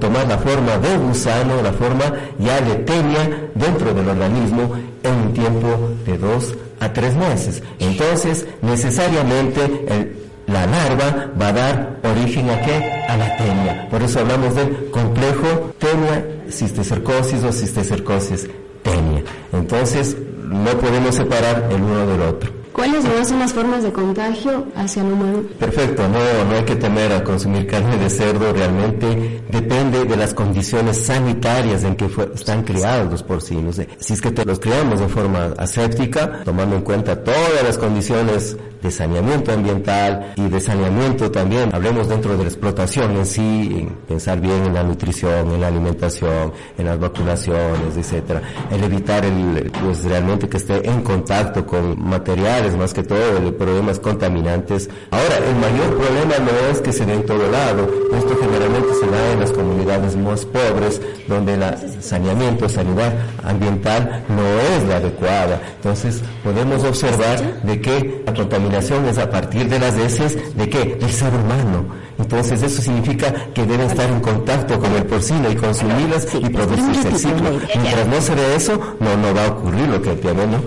tomar 0.00 0.26
la 0.26 0.38
forma 0.38 0.78
de 0.78 0.96
gusano, 0.98 1.62
la 1.62 1.72
forma 1.72 2.12
ya 2.38 2.60
de 2.60 2.76
tenia 2.76 3.50
dentro 3.54 3.92
del 3.92 4.08
organismo 4.08 4.70
en 5.02 5.14
un 5.14 5.32
tiempo 5.32 5.90
de 6.06 6.18
dos 6.18 6.54
a 6.80 6.92
tres 6.92 7.14
meses. 7.14 7.62
Entonces, 7.78 8.46
necesariamente 8.62 10.14
la 10.46 10.66
larva 10.66 11.30
va 11.40 11.48
a 11.48 11.52
dar 11.52 11.96
origen 12.04 12.48
a 12.50 12.60
qué? 12.62 13.04
A 13.08 13.16
la 13.16 13.36
tenia. 13.36 13.88
Por 13.90 14.02
eso 14.02 14.20
hablamos 14.20 14.54
del 14.54 14.90
complejo 14.90 15.72
tenia, 15.78 16.24
cisticercosis 16.50 17.44
o 17.44 17.52
cisticercosis 17.52 18.48
tenia. 18.82 19.22
Entonces, 19.52 20.16
no 20.48 20.70
podemos 20.78 21.14
separar 21.14 21.68
el 21.70 21.82
uno 21.82 22.06
del 22.06 22.22
otro. 22.22 22.57
¿Cuáles 22.78 23.02
son 23.26 23.40
las 23.40 23.52
formas 23.52 23.82
de 23.82 23.92
contagio 23.92 24.68
hacia 24.76 25.02
el 25.02 25.10
humano? 25.10 25.42
Perfecto, 25.58 26.04
no, 26.06 26.44
no 26.44 26.56
hay 26.56 26.62
que 26.62 26.76
temer 26.76 27.12
a 27.12 27.24
consumir 27.24 27.66
carne 27.66 27.96
de 27.96 28.08
cerdo, 28.08 28.52
realmente 28.52 29.42
depende 29.48 30.04
de 30.04 30.16
las 30.16 30.32
condiciones 30.32 30.96
sanitarias 31.04 31.82
en 31.82 31.96
que 31.96 32.08
están 32.36 32.62
criados 32.62 33.10
los 33.10 33.24
porcinos. 33.24 33.80
Si 33.98 34.12
es 34.12 34.20
que 34.20 34.30
los 34.44 34.60
criamos 34.60 35.00
de 35.00 35.08
forma 35.08 35.54
aséptica, 35.58 36.44
tomando 36.44 36.76
en 36.76 36.82
cuenta 36.82 37.24
todas 37.24 37.64
las 37.64 37.76
condiciones 37.78 38.56
de 38.80 38.90
saneamiento 38.90 39.52
ambiental 39.52 40.34
y 40.36 40.48
de 40.48 40.60
saneamiento 40.60 41.30
también, 41.30 41.74
hablemos 41.74 42.08
dentro 42.08 42.36
de 42.36 42.44
la 42.44 42.48
explotación 42.48 43.16
en 43.16 43.26
sí, 43.26 43.76
en 43.80 43.88
pensar 44.06 44.40
bien 44.40 44.66
en 44.66 44.74
la 44.74 44.82
nutrición, 44.82 45.50
en 45.50 45.60
la 45.60 45.66
alimentación, 45.66 46.52
en 46.76 46.86
las 46.86 46.98
vacunaciones, 46.98 47.96
etcétera, 47.96 48.42
el 48.70 48.84
evitar 48.84 49.24
el, 49.24 49.72
pues 49.82 50.04
realmente 50.04 50.48
que 50.48 50.58
esté 50.58 50.88
en 50.88 51.02
contacto 51.02 51.66
con 51.66 52.00
materiales, 52.00 52.67
más 52.76 52.94
que 52.94 53.02
todo, 53.02 53.38
el 53.38 53.54
problemas 53.54 53.98
contaminantes. 53.98 54.88
Ahora, 55.10 55.38
el 55.38 55.54
mayor 55.56 55.96
problema 55.96 56.38
no 56.38 56.70
es 56.70 56.80
que 56.80 56.92
se 56.92 57.04
dé 57.06 57.14
en 57.14 57.26
todo 57.26 57.50
lado, 57.50 57.88
esto 58.16 58.36
generalmente 58.40 58.88
se 59.00 59.06
da 59.06 59.32
en 59.32 59.40
las 59.40 59.52
comunidades 59.52 60.16
más 60.16 60.44
pobres, 60.44 61.00
donde 61.26 61.54
el 61.54 62.02
saneamiento, 62.02 62.68
sanidad 62.68 63.12
ambiental 63.44 64.24
no 64.28 64.76
es 64.76 64.88
la 64.88 64.96
adecuada. 64.96 65.60
Entonces, 65.76 66.22
podemos 66.44 66.84
observar 66.84 67.62
de 67.62 67.80
que 67.80 68.22
la 68.26 68.34
contaminación 68.34 69.06
es 69.06 69.18
a 69.18 69.30
partir 69.30 69.68
de 69.68 69.78
las 69.78 69.96
heces, 69.96 70.56
¿de 70.56 70.68
qué? 70.68 70.96
Del 70.96 71.10
ser 71.10 71.32
humano. 71.34 72.08
Entonces, 72.18 72.60
eso 72.62 72.82
significa 72.82 73.32
que 73.54 73.64
deben 73.64 73.86
estar 73.86 74.10
en 74.10 74.20
contacto 74.20 74.78
con 74.78 74.92
el 74.92 75.04
porcino 75.04 75.50
y 75.50 75.54
consumirlas 75.54 76.26
y 76.34 76.48
producirse 76.48 77.08
el 77.08 77.16
ciclo. 77.16 77.50
Mientras 77.80 78.06
no 78.08 78.20
se 78.20 78.34
dé 78.34 78.56
eso, 78.56 78.80
no, 78.98 79.16
no 79.16 79.34
va 79.34 79.46
a 79.46 79.48
ocurrir 79.48 79.88
lo 79.88 80.02
que 80.02 80.10
tenemos, 80.16 80.60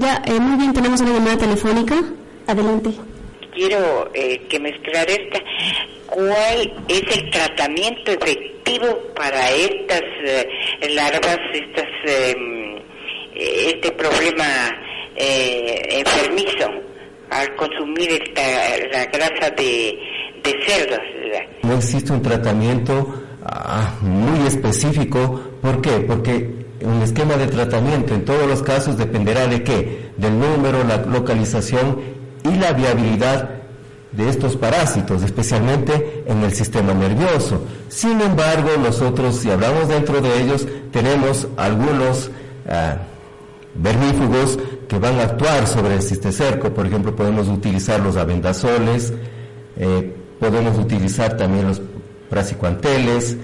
Ya, 0.00 0.22
eh, 0.26 0.38
muy 0.38 0.56
bien, 0.58 0.72
tenemos 0.72 1.00
una 1.00 1.12
llamada 1.12 1.38
telefónica. 1.38 1.96
Adelante. 2.46 2.90
Quiero 3.52 4.10
eh, 4.14 4.40
que 4.48 4.60
me 4.60 4.70
esclarezca 4.70 5.40
cuál 6.06 6.84
es 6.86 7.16
el 7.16 7.30
tratamiento 7.30 8.12
efectivo 8.12 8.86
para 9.16 9.50
estas 9.50 10.02
eh, 10.24 10.48
larvas, 10.94 11.38
estas 11.52 11.88
em, 12.04 12.78
este 13.34 13.92
problema 13.92 14.46
enfermizo 15.16 16.70
al 17.30 17.56
consumir 17.56 18.22
esta, 18.22 18.42
la 18.92 19.04
grasa 19.06 19.50
de, 19.50 19.98
de 20.44 20.64
cerdos. 20.64 21.00
No 21.62 21.74
existe 21.76 22.12
un 22.12 22.22
tratamiento 22.22 23.14
ah, 23.44 23.96
muy 24.00 24.46
específico. 24.46 25.40
¿Por 25.60 25.80
qué? 25.80 25.90
Porque 26.06 26.67
un 26.82 27.02
esquema 27.02 27.36
de 27.36 27.46
tratamiento 27.46 28.14
en 28.14 28.24
todos 28.24 28.46
los 28.46 28.62
casos 28.62 28.96
dependerá 28.96 29.46
de 29.46 29.62
qué? 29.62 30.10
Del 30.16 30.38
número, 30.38 30.84
la 30.84 30.98
localización 30.98 31.98
y 32.44 32.54
la 32.56 32.72
viabilidad 32.72 33.50
de 34.12 34.28
estos 34.28 34.56
parásitos, 34.56 35.22
especialmente 35.22 36.24
en 36.26 36.42
el 36.42 36.52
sistema 36.52 36.94
nervioso. 36.94 37.62
Sin 37.88 38.20
embargo, 38.20 38.70
nosotros, 38.82 39.36
si 39.36 39.50
hablamos 39.50 39.88
dentro 39.88 40.20
de 40.20 40.40
ellos, 40.40 40.66
tenemos 40.92 41.46
algunos 41.56 42.28
uh, 42.28 42.96
vermífugos 43.74 44.58
que 44.88 44.98
van 44.98 45.18
a 45.20 45.24
actuar 45.24 45.66
sobre 45.66 45.94
el 45.94 46.02
cisticerco. 46.02 46.72
Por 46.72 46.86
ejemplo, 46.86 47.14
podemos 47.14 47.48
utilizar 47.48 48.00
los 48.00 48.16
abendazoles, 48.16 49.12
eh, 49.76 50.16
podemos 50.40 50.78
utilizar 50.78 51.36
también 51.36 51.68
los 51.68 51.80
brassicuanteles, 52.30 53.36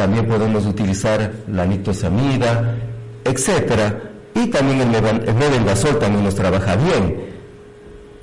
también 0.00 0.24
podemos 0.24 0.64
utilizar 0.64 1.30
la 1.46 1.66
nitosamida, 1.66 2.74
etcétera, 3.22 4.00
y 4.34 4.46
también 4.46 4.80
el, 4.80 4.94
el 4.94 5.98
también 5.98 6.24
nos 6.24 6.34
trabaja 6.34 6.74
bien. 6.76 7.26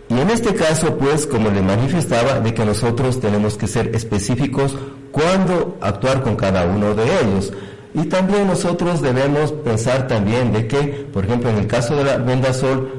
Y 0.10 0.20
en 0.20 0.28
este 0.32 0.56
caso, 0.56 0.98
pues, 0.98 1.28
como 1.28 1.52
le 1.52 1.62
manifestaba, 1.62 2.40
de 2.40 2.52
que 2.56 2.66
nosotros 2.66 3.20
tenemos 3.20 3.58
que 3.58 3.68
ser 3.68 3.96
específicos 3.96 4.76
cuando 5.12 5.78
actuar 5.80 6.24
con 6.24 6.36
cada 6.36 6.66
uno 6.66 6.96
de 6.96 7.04
ellos. 7.04 7.54
Y 7.94 8.06
también 8.06 8.48
nosotros 8.48 9.04
debemos 9.04 9.52
pensar 9.52 10.08
también 10.08 10.52
de 10.54 10.66
que, 10.66 11.08
por 11.14 11.26
ejemplo, 11.26 11.52
en 11.52 11.58
el 11.58 11.68
caso 11.68 11.96
de 11.96 12.06
la 12.06 12.18
vendasol, 12.18 12.97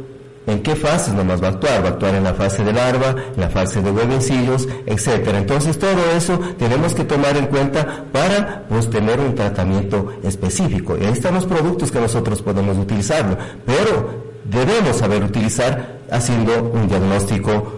¿En 0.48 0.62
qué 0.62 0.74
fases 0.74 1.12
nomás 1.12 1.42
va 1.42 1.48
a 1.48 1.50
actuar? 1.50 1.84
Va 1.84 1.88
a 1.88 1.92
actuar 1.92 2.14
en 2.14 2.24
la 2.24 2.32
fase 2.32 2.64
de 2.64 2.72
larva, 2.72 3.14
en 3.34 3.40
la 3.40 3.50
fase 3.50 3.82
de 3.82 3.90
huevencillos, 3.90 4.66
etcétera. 4.86 5.38
Entonces 5.38 5.78
todo 5.78 6.10
eso 6.16 6.40
tenemos 6.58 6.94
que 6.94 7.04
tomar 7.04 7.36
en 7.36 7.46
cuenta 7.48 8.04
para 8.10 8.64
pues 8.66 8.88
tener 8.88 9.20
un 9.20 9.34
tratamiento 9.34 10.10
específico. 10.22 10.96
Y 10.96 11.04
ahí 11.04 11.12
están 11.12 11.34
los 11.34 11.44
productos 11.44 11.90
que 11.90 12.00
nosotros 12.00 12.40
podemos 12.40 12.78
utilizarlo. 12.78 13.36
Pero 13.66 14.24
debemos 14.44 14.96
saber 14.96 15.22
utilizar 15.22 15.98
haciendo 16.10 16.62
un 16.72 16.88
diagnóstico 16.88 17.77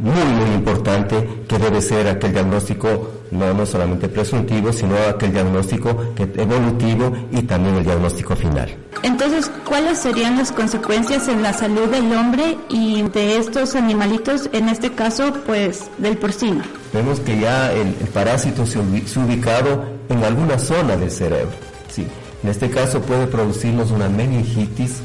muy, 0.00 0.24
muy 0.24 0.54
importante 0.54 1.44
que 1.46 1.58
debe 1.58 1.80
ser 1.82 2.08
aquel 2.08 2.32
diagnóstico 2.32 3.10
no, 3.30 3.52
no 3.54 3.66
solamente 3.66 4.08
presuntivo, 4.08 4.72
sino 4.72 4.96
aquel 4.96 5.32
diagnóstico 5.32 5.90
evolutivo 6.16 7.12
y 7.30 7.42
también 7.42 7.76
el 7.76 7.84
diagnóstico 7.84 8.34
final. 8.34 8.74
Entonces, 9.02 9.50
¿cuáles 9.66 9.98
serían 9.98 10.38
las 10.38 10.52
consecuencias 10.52 11.28
en 11.28 11.42
la 11.42 11.52
salud 11.52 11.88
del 11.88 12.12
hombre 12.12 12.58
y 12.68 13.02
de 13.02 13.36
estos 13.36 13.74
animalitos, 13.74 14.48
en 14.52 14.68
este 14.68 14.92
caso, 14.92 15.32
pues, 15.46 15.90
del 15.98 16.16
porcino? 16.16 16.62
Vemos 16.92 17.20
que 17.20 17.38
ya 17.38 17.72
el, 17.72 17.88
parásito 18.12 18.66
se, 18.66 18.78
ha 18.78 18.82
ubicado 18.82 19.84
en 20.08 20.24
alguna 20.24 20.58
zona 20.58 20.96
del 20.96 21.10
cerebro. 21.10 21.52
Sí. 21.88 22.06
En 22.42 22.48
este 22.48 22.70
caso 22.70 23.02
puede 23.02 23.26
producirnos 23.26 23.90
una 23.90 24.08
meningitis 24.08 25.02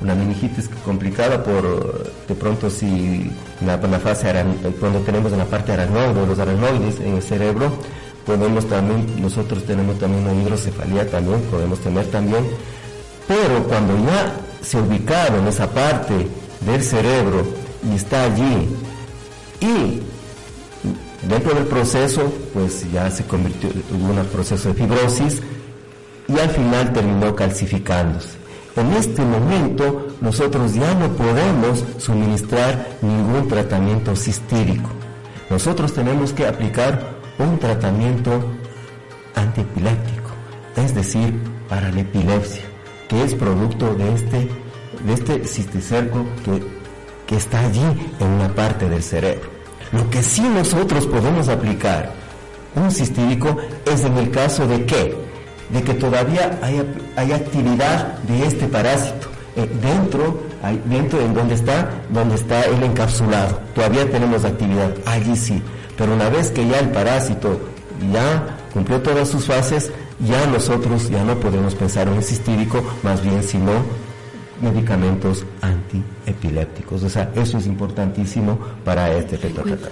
una 0.00 0.14
meningitis 0.14 0.68
complicada 0.84 1.42
por 1.42 2.12
de 2.26 2.34
pronto 2.34 2.68
si 2.70 3.30
la, 3.64 3.76
la 3.76 3.98
fase 3.98 4.32
cuando 4.80 5.00
tenemos 5.00 5.32
en 5.32 5.38
la 5.38 5.44
parte 5.44 5.72
aranoide 5.72 6.26
los 6.26 6.38
aranoides 6.38 7.00
en 7.00 7.16
el 7.16 7.22
cerebro 7.22 7.72
podemos 8.26 8.66
también 8.66 9.06
nosotros 9.20 9.64
tenemos 9.64 9.98
también 9.98 10.26
una 10.26 10.34
hidrocefalía 10.34 11.08
también 11.08 11.40
podemos 11.42 11.78
tener 11.80 12.06
también 12.06 12.44
pero 13.28 13.62
cuando 13.64 13.96
ya 14.04 14.34
se 14.62 14.78
ubicado 14.78 15.38
en 15.38 15.46
esa 15.46 15.70
parte 15.70 16.26
del 16.66 16.82
cerebro 16.82 17.44
y 17.90 17.96
está 17.96 18.24
allí 18.24 18.68
y 19.60 20.02
dentro 21.28 21.54
del 21.54 21.64
proceso 21.64 22.32
pues 22.52 22.90
ya 22.92 23.10
se 23.10 23.24
convirtió 23.24 23.70
en 23.70 24.18
un 24.18 24.26
proceso 24.26 24.68
de 24.68 24.74
fibrosis 24.74 25.40
y 26.26 26.38
al 26.38 26.50
final 26.50 26.92
terminó 26.92 27.34
calcificándose 27.34 28.43
en 28.76 28.92
este 28.94 29.22
momento 29.22 30.08
nosotros 30.20 30.74
ya 30.74 30.94
no 30.94 31.08
podemos 31.10 31.84
suministrar 31.98 32.88
ningún 33.02 33.46
tratamiento 33.48 34.16
sistírico. 34.16 34.90
Nosotros 35.50 35.92
tenemos 35.92 36.32
que 36.32 36.46
aplicar 36.46 37.14
un 37.38 37.58
tratamiento 37.58 38.42
antiepiléptico, 39.34 40.30
es 40.76 40.94
decir, 40.94 41.34
para 41.68 41.90
la 41.90 42.00
epilepsia, 42.00 42.62
que 43.08 43.22
es 43.22 43.34
producto 43.34 43.94
de 43.94 44.14
este, 44.14 44.50
de 45.04 45.12
este 45.12 45.44
cisticerco 45.44 46.24
que, 46.44 46.62
que 47.26 47.36
está 47.36 47.60
allí 47.60 47.84
en 48.18 48.26
una 48.26 48.52
parte 48.54 48.88
del 48.88 49.02
cerebro. 49.02 49.48
Lo 49.92 50.08
que 50.10 50.22
sí 50.22 50.42
nosotros 50.42 51.06
podemos 51.06 51.48
aplicar 51.48 52.12
un 52.74 52.90
sistírico 52.90 53.56
es 53.84 54.04
en 54.04 54.18
el 54.18 54.30
caso 54.30 54.66
de 54.66 54.84
que 54.84 55.33
de 55.70 55.82
que 55.82 55.94
todavía 55.94 56.58
hay, 56.62 57.32
actividad 57.32 58.18
de 58.18 58.46
este 58.46 58.66
parásito 58.66 59.28
eh, 59.56 59.68
dentro, 59.80 60.42
dentro 60.86 61.20
en 61.20 61.34
donde 61.34 61.54
está, 61.54 61.90
donde 62.10 62.34
está 62.34 62.62
el 62.64 62.82
encapsulado. 62.82 63.60
Todavía 63.74 64.10
tenemos 64.10 64.44
actividad, 64.44 64.94
allí 65.06 65.36
sí. 65.36 65.62
Pero 65.96 66.14
una 66.14 66.28
vez 66.28 66.50
que 66.50 66.66
ya 66.66 66.80
el 66.80 66.90
parásito 66.90 67.60
ya 68.12 68.58
cumplió 68.72 69.00
todas 69.00 69.28
sus 69.28 69.46
fases, 69.46 69.92
ya 70.20 70.46
nosotros 70.46 71.08
ya 71.08 71.22
no 71.24 71.38
podemos 71.38 71.74
pensar 71.74 72.08
en 72.08 72.14
un 72.14 72.22
sistírico, 72.22 72.82
más 73.02 73.22
bien 73.22 73.42
sino 73.42 73.72
medicamentos 74.60 75.44
antiepilépticos. 75.60 77.02
O 77.02 77.08
sea, 77.08 77.30
eso 77.34 77.58
es 77.58 77.66
importantísimo 77.66 78.58
para 78.84 79.12
este 79.12 79.36
tratamiento. 79.38 79.88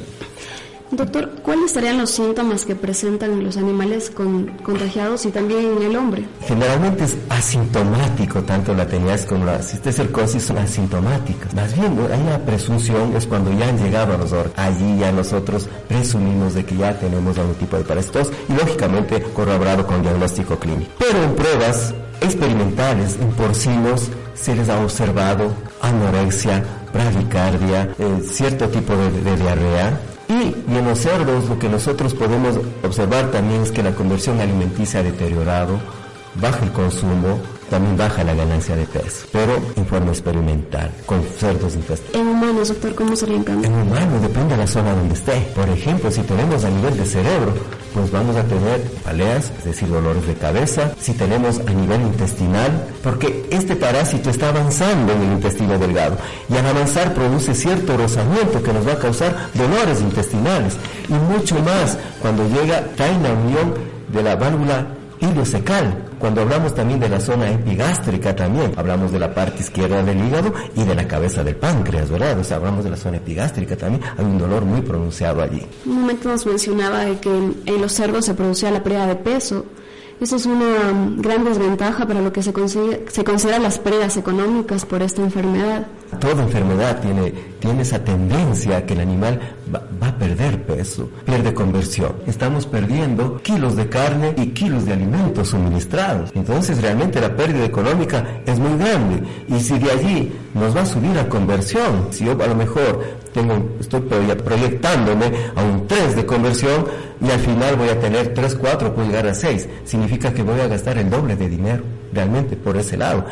Doctor, 0.93 1.31
¿cuáles 1.43 1.71
serían 1.71 1.97
los 1.97 2.11
síntomas 2.11 2.67
que 2.67 2.77
presentan 2.77 3.43
los 3.43 3.57
animales 3.57 4.11
con, 4.11 4.49
contagiados 4.63 5.25
y 5.25 5.31
también 5.31 5.79
en 5.79 5.83
el 5.85 5.97
hombre? 5.97 6.27
Generalmente 6.47 7.05
es 7.05 7.17
asintomático, 7.31 8.43
tanto 8.43 8.75
la 8.75 8.87
tenías 8.87 9.25
como 9.25 9.47
la 9.47 9.63
cisticercosis 9.63 10.43
son 10.43 10.59
asintomáticas. 10.59 11.55
Más 11.55 11.75
bien, 11.75 11.99
hay 12.13 12.21
una 12.21 12.39
presunción, 12.41 13.17
es 13.17 13.27
cuando 13.27 13.51
ya 13.59 13.69
han 13.69 13.79
llegado 13.79 14.13
a 14.13 14.17
nosotros. 14.19 14.53
Allí 14.55 14.99
ya 14.99 15.11
nosotros 15.13 15.67
presumimos 15.89 16.53
de 16.53 16.67
que 16.67 16.77
ya 16.77 16.99
tenemos 16.99 17.39
algún 17.39 17.55
tipo 17.55 17.79
de 17.79 17.85
parasitos 17.85 18.31
y 18.51 18.53
lógicamente 18.53 19.23
corroborado 19.33 19.87
con 19.87 20.03
diagnóstico 20.03 20.59
clínico. 20.59 20.93
Pero 20.99 21.23
en 21.23 21.35
pruebas 21.35 21.95
experimentales 22.21 23.17
en 23.19 23.31
porcinos 23.31 24.11
se 24.35 24.55
les 24.55 24.69
ha 24.69 24.79
observado 24.79 25.55
anorexia, 25.81 26.63
bradicardia, 26.93 27.95
eh, 27.99 28.23
cierto 28.27 28.69
tipo 28.69 28.93
de 28.95 29.37
diarrea 29.37 29.99
y, 30.33 30.55
en 30.69 30.85
los 30.85 30.99
cerdos 30.99 31.49
lo 31.49 31.59
que 31.59 31.69
nosotros 31.69 32.15
podemos 32.15 32.59
observar 32.83 33.31
también 33.31 33.63
es 33.63 33.71
que 33.71 33.83
la 33.83 33.95
conversión 33.95 34.41
alimenticia 34.41 35.01
ha 35.01 35.03
deteriorado, 35.03 35.79
baja 36.35 36.65
el 36.65 36.73
consumo, 36.73 37.41
también 37.73 37.97
baja 37.97 38.23
la 38.23 38.35
ganancia 38.35 38.77
de 38.77 38.85
peso, 38.85 39.27
pero 39.33 39.57
en 39.77 39.87
forma 39.87 40.11
experimental, 40.11 40.91
con 41.07 41.23
cerdos 41.25 41.75
infestados. 41.75 42.15
En 42.15 42.29
humanos, 42.29 42.69
doctor, 42.69 42.95
¿cómo 42.95 43.17
sería 43.17 43.37
en 43.37 43.45
cambio? 43.45 43.71
En 43.71 43.75
humanos 43.75 44.21
depende 44.21 44.55
de 44.55 44.57
la 44.59 44.67
zona 44.67 44.95
donde 44.95 45.15
esté. 45.15 45.49
Por 45.55 45.67
ejemplo, 45.71 46.11
si 46.11 46.21
tenemos 46.21 46.65
a 46.65 46.69
nivel 46.69 46.99
de 46.99 47.07
cerebro, 47.07 47.55
pues 47.95 48.11
vamos 48.11 48.37
a 48.37 48.43
tener 48.43 48.83
paleas, 49.03 49.51
es 49.59 49.65
decir, 49.65 49.89
dolores 49.89 50.27
de 50.27 50.35
cabeza. 50.35 50.93
Si 51.01 51.15
tenemos 51.15 51.61
a 51.61 51.73
nivel 51.73 52.03
intestinal, 52.03 52.89
porque 53.03 53.47
este 53.51 53.75
parásito 53.75 54.29
está 54.29 54.51
avanzando 54.51 55.15
en 55.15 55.23
el 55.23 55.33
intestino 55.33 55.79
delgado 55.79 56.19
y 56.51 56.57
al 56.59 56.67
avanzar 56.67 57.15
produce 57.15 57.55
cierto 57.55 57.97
rozamiento 57.97 58.63
que 58.63 58.75
nos 58.75 58.87
va 58.87 58.93
a 58.93 58.99
causar 58.99 59.49
dolores 59.55 59.99
intestinales 60.03 60.77
y 61.09 61.15
mucho 61.15 61.55
más 61.61 61.97
cuando 62.21 62.47
llega, 62.51 62.85
trae 62.97 63.19
la 63.19 63.33
unión 63.33 63.73
de 64.13 64.23
la 64.23 64.37
válvula 64.37 64.89
ileocecal. 65.21 66.12
Cuando 66.23 66.43
hablamos 66.43 66.73
también 66.73 67.01
de 67.01 67.09
la 67.09 67.19
zona 67.19 67.51
epigástrica 67.51 68.37
también, 68.37 68.75
hablamos 68.77 69.11
de 69.11 69.19
la 69.19 69.35
parte 69.35 69.61
izquierda 69.61 70.05
del 70.05 70.25
hígado 70.25 70.55
y 70.77 70.85
de 70.85 70.95
la 70.95 71.09
cabeza 71.09 71.43
del 71.43 71.57
páncreas, 71.57 72.09
¿verdad? 72.13 72.39
O 72.39 72.45
sea, 72.45 72.59
hablamos 72.59 72.85
de 72.85 72.91
la 72.91 72.97
zona 72.97 73.17
epigástrica 73.17 73.77
también, 73.77 74.05
hay 74.17 74.25
un 74.25 74.39
dolor 74.39 74.65
muy 74.65 74.83
pronunciado 74.83 75.43
allí. 75.43 75.67
Un 75.85 76.03
momento 76.03 76.29
nos 76.29 76.47
mencionaba 76.47 77.01
de 77.01 77.19
que 77.19 77.29
en 77.29 77.81
los 77.81 77.91
cerdos 77.91 78.25
se 78.25 78.35
producía 78.35 78.71
la 78.71 78.85
pérdida 78.85 79.09
de 79.09 79.17
peso. 79.17 79.67
Eso 80.21 80.37
es 80.37 80.47
una 80.47 80.93
um, 80.93 81.21
gran 81.21 81.43
desventaja 81.43 82.07
para 82.07 82.21
lo 82.21 82.33
que 82.33 82.45
se, 82.45 82.53
consigue, 82.53 83.05
se 83.09 83.25
considera 83.25 83.59
las 83.59 83.81
pérdidas 83.81 84.17
económicas 84.17 84.87
por 84.87 85.03
esta 85.03 85.23
enfermedad. 85.23 85.89
Toda 86.21 86.43
enfermedad 86.43 87.01
tiene, 87.01 87.33
tiene 87.59 87.83
esa 87.83 88.03
tendencia 88.05 88.77
a 88.77 88.87
que 88.87 88.95
el 88.95 89.01
animal 89.01 89.41
va, 89.75 89.83
va, 90.01 90.09
a 90.09 90.19
perder 90.19 90.63
peso, 90.63 91.11
pierde 91.25 91.53
conversión. 91.55 92.13
Estamos 92.27 92.67
perdiendo 92.67 93.41
kilos 93.43 93.77
de 93.77 93.89
carne 93.89 94.35
y 94.37 94.49
kilos 94.49 94.87
de 94.87 94.93
alimentos 94.93 95.49
suministrados. 95.49 96.31
Entonces 96.35 96.81
realmente 96.81 97.21
la 97.21 97.35
pérdida 97.35 97.65
económica 97.65 98.41
es 98.47 98.59
muy 98.59 98.79
grande. 98.79 99.23
Y 99.49 99.61
si 99.61 99.79
de 99.79 99.91
allí 99.91 100.33
nos 100.55 100.77
va 100.77 100.83
a 100.83 100.87
subir 100.87 101.19
a 101.19 101.29
conversión, 101.29 102.09
si 102.11 102.25
yo 102.25 102.33
a 102.33 102.47
lo 102.47 102.55
mejor 102.55 103.03
tengo, 103.33 103.77
estoy 103.81 104.01
proyectándome 104.01 105.33
a 105.55 105.63
un 105.63 105.87
3 105.87 106.17
de 106.17 106.27
conversión 106.27 106.85
y 107.21 107.31
al 107.31 107.41
final 107.41 107.77
voy 107.77 107.89
a 107.89 107.99
tener 107.99 108.35
3, 108.35 108.57
4, 108.57 108.95
puedo 108.95 109.09
llegar 109.09 109.27
a 109.27 109.35
6. 109.35 109.69
Significa 109.85 110.33
que 110.33 110.43
voy 110.43 110.61
a 110.61 110.67
gastar 110.67 110.99
el 110.99 111.09
doble 111.09 111.37
de 111.37 111.49
dinero, 111.49 111.83
realmente, 112.13 112.57
por 112.57 112.77
ese 112.77 112.97
lado. 112.97 113.25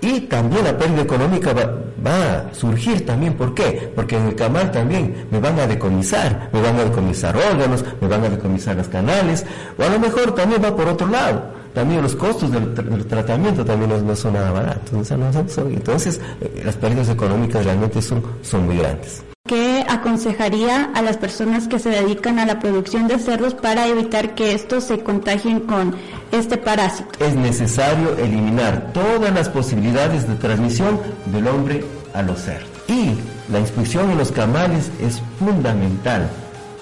Y 0.00 0.20
también 0.22 0.64
la 0.64 0.76
pérdida 0.76 1.02
económica 1.02 1.52
va, 1.52 1.72
va, 2.06 2.48
a 2.50 2.54
surgir 2.54 3.04
también. 3.04 3.34
¿Por 3.34 3.54
qué? 3.54 3.90
Porque 3.94 4.16
en 4.16 4.26
el 4.28 4.34
camal 4.34 4.70
también 4.70 5.26
me 5.30 5.40
van 5.40 5.58
a 5.58 5.66
decomisar, 5.66 6.50
me 6.52 6.60
van 6.60 6.76
a 6.76 6.84
decomisar 6.84 7.36
órganos, 7.36 7.84
me 8.00 8.06
van 8.06 8.24
a 8.24 8.28
decomisar 8.28 8.76
las 8.76 8.88
canales, 8.88 9.44
o 9.76 9.82
a 9.82 9.88
lo 9.88 9.98
mejor 9.98 10.34
también 10.34 10.62
va 10.62 10.74
por 10.74 10.88
otro 10.88 11.08
lado. 11.08 11.58
También 11.74 12.02
los 12.02 12.16
costos 12.16 12.50
del, 12.50 12.74
tra 12.74 12.84
del 12.84 13.06
tratamiento 13.06 13.64
también 13.64 13.90
no, 13.90 13.98
no, 13.98 14.16
son 14.16 14.32
nada 14.32 14.50
baratos. 14.50 15.06
Son, 15.06 15.72
entonces, 15.72 16.20
eh, 16.40 16.62
las 16.64 16.76
pérdidas 16.76 17.08
económicas 17.08 17.64
realmente 17.64 18.00
son, 18.00 18.22
son 18.42 18.66
muy 18.66 18.78
grandes. 18.78 19.22
¿Qué 19.48 19.82
aconsejaría 19.88 20.90
a 20.94 21.00
las 21.00 21.16
personas 21.16 21.68
que 21.68 21.78
se 21.78 21.88
dedican 21.88 22.38
a 22.38 22.44
la 22.44 22.60
producción 22.60 23.08
de 23.08 23.18
cerdos 23.18 23.54
para 23.54 23.86
evitar 23.86 24.34
que 24.34 24.52
estos 24.52 24.84
se 24.84 24.98
contagien 24.98 25.60
con 25.60 25.96
este 26.32 26.58
parásito? 26.58 27.24
Es 27.24 27.34
necesario 27.34 28.14
eliminar 28.18 28.92
todas 28.92 29.32
las 29.32 29.48
posibilidades 29.48 30.28
de 30.28 30.34
transmisión 30.34 31.00
del 31.32 31.48
hombre 31.48 31.82
a 32.12 32.20
los 32.20 32.40
cerdos. 32.40 32.68
Y 32.88 33.14
la 33.50 33.58
inspección 33.58 34.10
en 34.10 34.18
los 34.18 34.30
camales 34.32 34.90
es 35.00 35.22
fundamental 35.38 36.28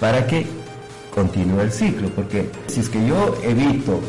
para 0.00 0.26
que 0.26 0.44
continúe 1.14 1.60
el 1.60 1.70
ciclo, 1.70 2.08
porque 2.16 2.50
si 2.66 2.80
es 2.80 2.88
que 2.88 3.06
yo 3.06 3.36
evito 3.44 4.00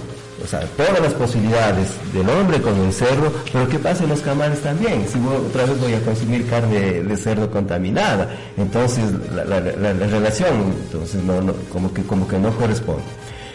o 0.43 0.47
sea, 0.47 0.62
todas 0.78 1.00
las 1.02 1.13
posibilidades 1.13 1.89
del 2.13 2.30
hombre 2.30 2.62
con 2.62 2.76
el 2.80 2.93
cerdo, 2.93 3.32
pero 3.52 3.67
¿qué 3.67 3.80
pasa 3.80 4.04
en 4.04 4.10
los 4.10 4.21
camales 4.21 4.62
también? 4.62 5.06
Si 5.08 5.19
otra 5.19 5.65
vez 5.65 5.80
voy 5.80 5.93
a 5.93 6.02
consumir 6.02 6.47
carne 6.47 7.04
de 7.04 7.17
cerdo 7.17 7.50
contaminada, 7.50 8.30
entonces 8.56 9.06
la, 9.34 9.43
la, 9.45 9.60
la, 9.60 9.93
la 9.93 10.08
relación, 10.08 10.73
entonces 10.86 11.23
no, 11.23 11.54
como, 11.71 11.93
que, 11.93 12.04
como 12.04 12.28
que 12.28 12.38
no 12.38 12.52
corresponde. 12.52 13.04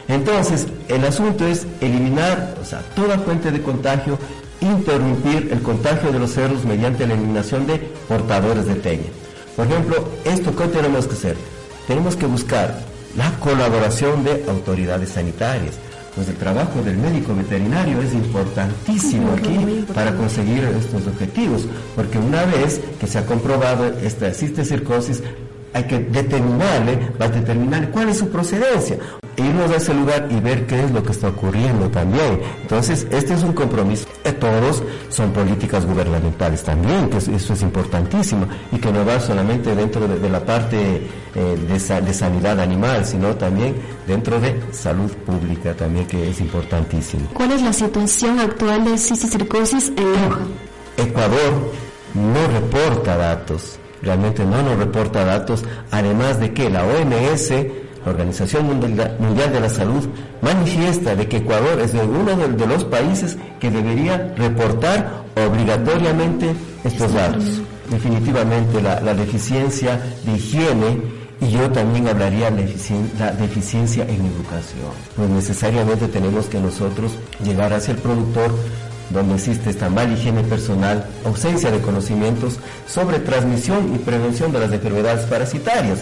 Entonces, 0.09 0.67
el 0.89 1.05
asunto 1.05 1.47
es 1.47 1.67
eliminar, 1.81 2.57
o 2.61 2.65
sea, 2.65 2.81
toda 2.95 3.19
fuente 3.19 3.51
de 3.51 3.63
contagio, 3.63 4.19
interrumpir 4.61 5.49
el 5.53 5.63
contagio 5.63 6.13
de 6.13 6.19
los 6.19 6.33
cerdos 6.33 6.65
mediante 6.65 7.07
la 7.07 7.15
eliminación 7.15 7.67
de 7.67 7.79
portadores 8.09 8.67
de 8.67 8.75
teña. 8.75 9.11
Por 9.57 9.67
ejemplo, 9.67 10.05
esto 10.25 10.55
¿qué 10.57 10.67
tenemos 10.69 11.07
que 11.07 11.15
hacer? 11.15 11.37
Tenemos 11.87 12.17
que 12.17 12.27
buscar 12.27 12.81
la 13.17 13.31
colaboración 13.41 14.25
de 14.25 14.45
autoridades 14.49 15.11
sanitarias, 15.11 15.75
pues 16.15 16.29
el 16.29 16.37
trabajo 16.37 16.83
del 16.83 16.97
médico 16.99 17.35
veterinario 17.35 18.03
es 18.03 18.13
importantísimo 18.13 19.33
aquí 19.33 19.85
para 19.95 20.15
conseguir 20.15 20.65
estos 20.65 21.07
objetivos, 21.07 21.67
porque 21.97 22.19
una 22.19 22.45
vez 22.45 22.81
que 23.01 23.07
se 23.07 23.19
ha 23.19 23.27
comprobado 23.27 23.87
esta 24.03 24.33
cisticercosis, 24.33 25.23
hay 25.73 25.85
que 25.85 25.99
determinarle, 25.99 26.99
va 27.21 27.27
a 27.27 27.29
determinar 27.29 27.91
cuál 27.91 28.09
es 28.11 28.19
su 28.19 28.29
procedencia, 28.29 28.99
irnos 29.37 29.71
a 29.71 29.77
ese 29.77 29.95
lugar 29.95 30.29
y 30.31 30.41
ver 30.41 30.67
qué 30.67 30.85
es 30.85 30.91
lo 30.91 31.03
que 31.03 31.13
está 31.13 31.29
ocurriendo 31.29 31.89
también. 31.89 32.41
Entonces, 32.61 33.07
este 33.11 33.35
es 33.35 33.43
un 33.43 33.53
compromiso 33.53 34.07
de 34.23 34.33
todos, 34.33 34.83
son 35.09 35.33
políticas 35.33 35.87
gubernamentales 35.87 36.63
también, 36.63 37.09
que 37.09 37.19
eso 37.19 37.53
es 37.53 37.63
importantísimo, 37.63 38.47
y 38.71 38.79
que 38.79 38.93
no 38.93 39.05
va 39.05 39.19
solamente 39.21 39.75
dentro 39.75 40.07
de, 40.07 40.19
de 40.19 40.29
la 40.29 40.41
parte 40.41 40.77
eh, 41.35 41.57
de, 41.69 42.01
de, 42.01 42.15
sanidad 42.15 42.61
animal, 42.61 43.05
sino 43.07 43.35
también 43.37 43.75
dentro 44.07 44.39
de 44.41 44.61
salud 44.73 45.11
pública 45.11 45.75
también, 45.75 46.07
que 46.07 46.31
es 46.31 46.41
importantísimo. 46.41 47.29
¿Cuál 47.33 47.53
es 47.53 47.63
la 47.63 47.73
situación 47.73 48.39
actual 48.41 48.85
de 48.85 48.99
cisticercosis 48.99 49.93
en 49.97 50.13
Loja? 50.13 50.41
Ecuador 50.99 51.73
no 52.15 52.47
reporta 52.49 53.17
datos 53.17 53.79
realmente 54.03 54.45
no 54.45 54.63
nos 54.63 54.79
reporta 54.79 55.25
datos, 55.25 55.65
además 55.91 56.41
de 56.41 56.53
que 56.53 56.71
la 56.71 56.85
OMS, 56.85 57.51
la 58.05 58.11
Organización 58.11 58.67
Mundial 58.67 59.53
de 59.53 59.61
la 59.61 59.69
Salud, 59.69 60.09
manifiesta 60.41 61.15
de 61.15 61.29
que 61.29 61.39
Ecuador 61.39 61.81
es 61.81 61.95
uno 61.95 62.37
de 62.37 62.67
los 62.67 62.85
países 62.85 63.39
que 63.61 63.71
debería 63.71 64.35
reportar 64.37 65.23
obligatoriamente 65.37 66.55
estos 66.85 67.13
datos. 67.13 67.45
Definitivamente 67.91 68.81
la, 68.81 69.01
la 69.01 69.15
deficiencia 69.15 70.01
de 70.25 70.33
higiene 70.33 71.23
y 71.43 71.51
yo 71.51 71.69
también 71.71 72.07
hablaría 72.07 72.51
de 72.51 72.73
la 73.19 73.33
deficiencia 73.33 74.05
en 74.05 74.27
educación. 74.27 74.93
Pues 75.17 75.29
necesariamente 75.29 76.07
tenemos 76.07 76.47
que 76.47 76.61
nosotros 76.61 77.13
llegar 77.45 77.73
hacia 77.73 77.95
el 77.95 77.99
productor 77.99 78.53
donde 79.13 79.35
existe 79.35 79.71
esta 79.71 79.89
mala 79.89 80.13
higiene 80.13 80.43
personal, 80.43 81.07
ausencia 81.25 81.71
de 81.71 81.81
conocimientos 81.81 82.59
sobre 82.87 83.19
transmisión 83.19 83.95
y 83.95 83.99
prevención 83.99 84.53
de 84.53 84.61
las 84.61 84.73
enfermedades 84.73 85.27
parasitarias, 85.27 86.01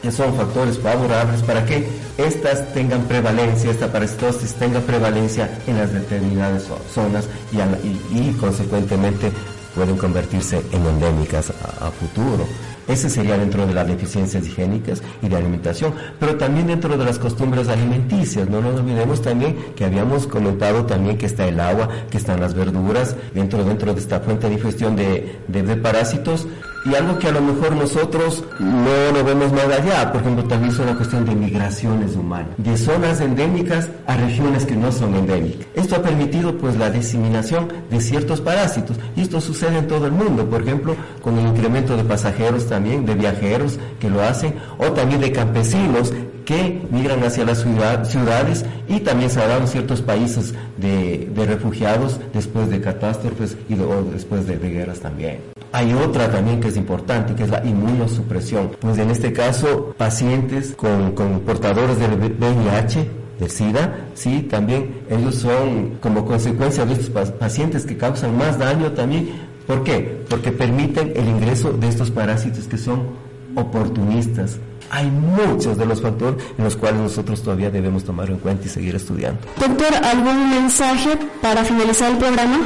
que 0.00 0.10
son 0.10 0.34
factores 0.34 0.78
favorables 0.78 1.42
para 1.42 1.64
que 1.64 1.86
estas 2.18 2.72
tengan 2.74 3.02
prevalencia, 3.02 3.70
esta 3.70 3.90
parasitosis 3.90 4.54
tenga 4.54 4.80
prevalencia 4.80 5.48
en 5.66 5.78
las 5.78 5.92
determinadas 5.92 6.64
zonas 6.92 7.26
y, 7.52 7.58
y, 7.86 8.28
y 8.28 8.32
consecuentemente 8.38 9.30
pueden 9.74 9.96
convertirse 9.96 10.62
en 10.72 10.86
endémicas 10.86 11.50
a 11.50 11.90
futuro. 11.90 12.46
Ese 12.88 13.08
sería 13.08 13.38
dentro 13.38 13.66
de 13.66 13.74
las 13.74 13.86
deficiencias 13.86 14.46
higiénicas 14.46 15.02
y 15.22 15.28
de 15.28 15.36
alimentación, 15.36 15.94
pero 16.18 16.36
también 16.36 16.66
dentro 16.66 16.96
de 16.96 17.04
las 17.04 17.18
costumbres 17.18 17.68
alimenticias. 17.68 18.48
No 18.48 18.60
nos 18.60 18.80
olvidemos 18.80 19.22
también 19.22 19.56
que 19.76 19.84
habíamos 19.84 20.26
comentado 20.26 20.84
también 20.86 21.16
que 21.16 21.26
está 21.26 21.46
el 21.46 21.60
agua, 21.60 21.88
que 22.10 22.18
están 22.18 22.40
las 22.40 22.54
verduras, 22.54 23.16
dentro, 23.34 23.62
dentro 23.64 23.94
de 23.94 24.00
esta 24.00 24.20
fuente 24.20 24.48
de 24.48 24.56
digestión 24.56 24.96
de, 24.96 25.38
de, 25.48 25.62
de 25.62 25.76
parásitos, 25.76 26.46
y 26.84 26.94
algo 26.94 27.18
que 27.18 27.28
a 27.28 27.32
lo 27.32 27.40
mejor 27.40 27.76
nosotros 27.76 28.44
no 28.58 29.12
lo 29.12 29.24
vemos 29.24 29.52
más 29.52 29.66
allá, 29.66 30.10
por 30.10 30.20
ejemplo, 30.20 30.44
también 30.44 30.72
es 30.72 30.78
una 30.78 30.96
cuestión 30.96 31.24
de 31.24 31.34
migraciones 31.34 32.16
humanas, 32.16 32.50
de 32.56 32.76
zonas 32.76 33.20
endémicas 33.20 33.88
a 34.06 34.16
regiones 34.16 34.66
que 34.66 34.76
no 34.76 34.90
son 34.90 35.14
endémicas. 35.14 35.66
Esto 35.74 35.96
ha 35.96 36.02
permitido 36.02 36.56
pues 36.58 36.76
la 36.76 36.90
diseminación 36.90 37.68
de 37.90 38.00
ciertos 38.00 38.40
parásitos 38.40 38.96
y 39.16 39.22
esto 39.22 39.40
sucede 39.40 39.78
en 39.78 39.86
todo 39.86 40.06
el 40.06 40.12
mundo, 40.12 40.44
por 40.48 40.62
ejemplo, 40.62 40.96
con 41.22 41.38
el 41.38 41.46
incremento 41.46 41.96
de 41.96 42.04
pasajeros 42.04 42.66
también, 42.66 43.06
de 43.06 43.14
viajeros 43.14 43.78
que 44.00 44.10
lo 44.10 44.22
hacen, 44.22 44.54
o 44.78 44.90
también 44.92 45.20
de 45.20 45.32
campesinos 45.32 46.12
que 46.44 46.80
migran 46.90 47.22
hacia 47.22 47.44
las 47.44 47.62
ciudad, 47.62 48.04
ciudades 48.04 48.64
y 48.88 49.00
también 49.00 49.30
se 49.30 49.40
ha 49.40 49.46
dado 49.46 49.62
en 49.62 49.68
ciertos 49.68 50.00
países 50.00 50.54
de, 50.76 51.28
refugiados 51.36 52.20
después 52.32 52.70
de 52.70 52.80
catástrofes 52.80 53.56
y 53.68 53.74
o 53.74 54.02
después 54.02 54.46
de, 54.46 54.58
de 54.58 54.70
guerras 54.70 55.00
también. 55.00 55.40
Hay 55.72 55.94
otra 55.94 56.30
también 56.30 56.60
que 56.60 56.68
es 56.68 56.76
importante, 56.76 57.34
que 57.34 57.44
es 57.44 57.50
la 57.50 57.64
inmunosupresión. 57.64 58.72
Pues 58.78 58.98
en 58.98 59.10
este 59.10 59.32
caso, 59.32 59.94
pacientes 59.96 60.74
con, 60.76 61.12
con 61.12 61.40
portadores 61.40 61.98
del 61.98 62.14
VIH, 62.14 63.08
del 63.40 63.50
SIDA, 63.50 64.08
sí, 64.14 64.46
también 64.50 65.02
ellos 65.08 65.36
son 65.36 65.96
como 66.00 66.26
consecuencia 66.26 66.84
de 66.84 66.94
estos 66.94 67.30
pacientes 67.32 67.86
que 67.86 67.96
causan 67.96 68.36
más 68.36 68.58
daño 68.58 68.92
también. 68.92 69.30
¿Por 69.66 69.82
qué? 69.82 70.24
Porque 70.28 70.52
permiten 70.52 71.12
el 71.16 71.26
ingreso 71.28 71.72
de 71.72 71.88
estos 71.88 72.10
parásitos 72.10 72.66
que 72.66 72.76
son 72.76 73.06
oportunistas, 73.54 74.58
hay 74.92 75.10
muchos 75.10 75.78
de 75.78 75.86
los 75.86 76.02
factores 76.02 76.44
en 76.56 76.64
los 76.64 76.76
cuales 76.76 77.00
nosotros 77.00 77.42
todavía 77.42 77.70
debemos 77.70 78.04
tomar 78.04 78.28
en 78.28 78.36
cuenta 78.36 78.66
y 78.66 78.68
seguir 78.68 78.94
estudiando. 78.94 79.40
Doctor, 79.58 79.94
¿algún 80.04 80.50
mensaje 80.50 81.18
para 81.40 81.64
finalizar 81.64 82.12
el 82.12 82.18
programa? 82.18 82.60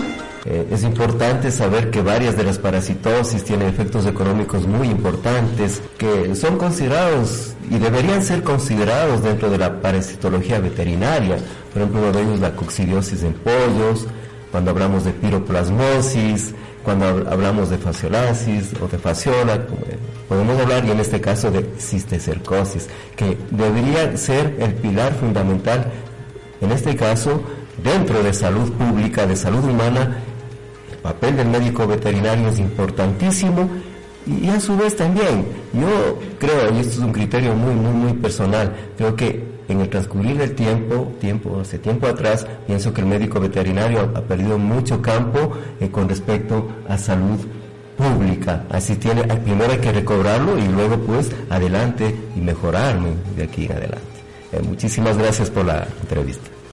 Eh, 0.45 0.67
es 0.73 0.83
importante 0.83 1.53
saber 1.53 1.91
que 1.91 2.03
varias 2.03 2.37
de 2.37 2.43
las 2.43 2.59
parasitosis 2.59 3.45
tienen 3.45 3.69
efectos 3.69 4.07
económicos 4.07 4.67
muy 4.67 4.89
importantes 4.89 5.81
que 5.99 6.35
son 6.35 6.59
considerados 6.59 7.55
y 7.71 7.79
deberían 7.79 8.23
ser 8.23 8.43
considerados 8.43 9.23
dentro 9.23 9.49
de 9.49 9.59
la 9.59 9.81
parasitología 9.81 10.59
veterinaria. 10.59 11.39
Por 11.73 11.83
ejemplo, 11.83 12.03
uno 12.03 12.13
de 12.13 12.23
ellos 12.23 12.41
la 12.41 12.57
coccidiosis 12.57 13.23
en 13.23 13.35
pollos, 13.35 14.07
cuando 14.51 14.73
hablamos 14.73 15.05
de 15.05 15.13
piroplasmosis, 15.13 16.55
cuando 16.83 17.07
hablamos 17.07 17.71
de 17.71 17.79
fasciolasis 17.79 18.73
o 18.81 18.89
de 18.89 18.99
fasciola, 18.99 19.67
podemos 20.29 20.59
hablar 20.61 20.85
y 20.85 20.91
en 20.91 21.01
este 21.01 21.21
caso 21.21 21.51
de 21.51 21.65
cisticercosis, 21.79 22.89
que 23.17 23.37
debería 23.51 24.17
ser 24.17 24.57
el 24.59 24.75
pilar 24.75 25.15
fundamental, 25.15 25.87
en 26.61 26.73
este 26.73 26.97
caso, 26.97 27.43
dentro 27.83 28.23
de 28.23 28.33
salud 28.33 28.73
pública, 28.73 29.27
de 29.27 29.37
salud 29.37 29.65
humana, 29.65 30.19
papel 31.03 31.37
del 31.37 31.49
médico 31.49 31.87
veterinario 31.87 32.49
es 32.49 32.59
importantísimo 32.59 33.69
y, 34.27 34.49
a 34.49 34.59
su 34.59 34.77
vez 34.77 34.97
también, 34.97 35.47
yo 35.73 36.19
creo, 36.39 36.75
y 36.75 36.81
esto 36.81 36.95
es 36.95 36.99
un 36.99 37.13
criterio 37.13 37.55
muy, 37.55 37.75
muy, 37.75 37.93
muy 37.93 38.13
personal, 38.15 38.75
creo 38.97 39.15
que 39.15 39.57
en 39.69 39.81
el 39.81 39.89
transcurrir 39.89 40.37
del 40.39 40.55
tiempo, 40.55 41.13
tiempo, 41.21 41.61
hace 41.61 41.79
tiempo 41.79 42.07
atrás, 42.07 42.47
pienso 42.67 42.93
que 42.93 43.01
el 43.01 43.07
médico 43.07 43.41
veterinario 43.41 44.11
ha 44.15 44.21
perdido 44.21 44.59
mucho 44.59 45.03
campo 45.03 45.53
eh, 45.81 45.91
con 45.91 46.09
respecto 46.09 46.69
a 46.89 46.97
salud 46.97 47.39
pública. 47.97 48.65
Así 48.71 48.97
tiene, 48.97 49.23
primero 49.23 49.73
hay 49.73 49.79
que 49.79 49.93
recobrarlo 49.93 50.59
y 50.59 50.69
luego 50.69 50.99
pues 50.99 51.31
adelante 51.51 52.15
y 52.35 52.41
mejorarme 52.41 53.11
de 53.37 53.45
aquí 53.45 53.67
en 53.67 53.73
adelante. 53.73 54.17
Eh, 54.53 54.61
muchísimas 54.63 55.17
gracias 55.17 55.51
por 55.51 55.65
la 55.65 55.87
entrevista. 56.03 56.56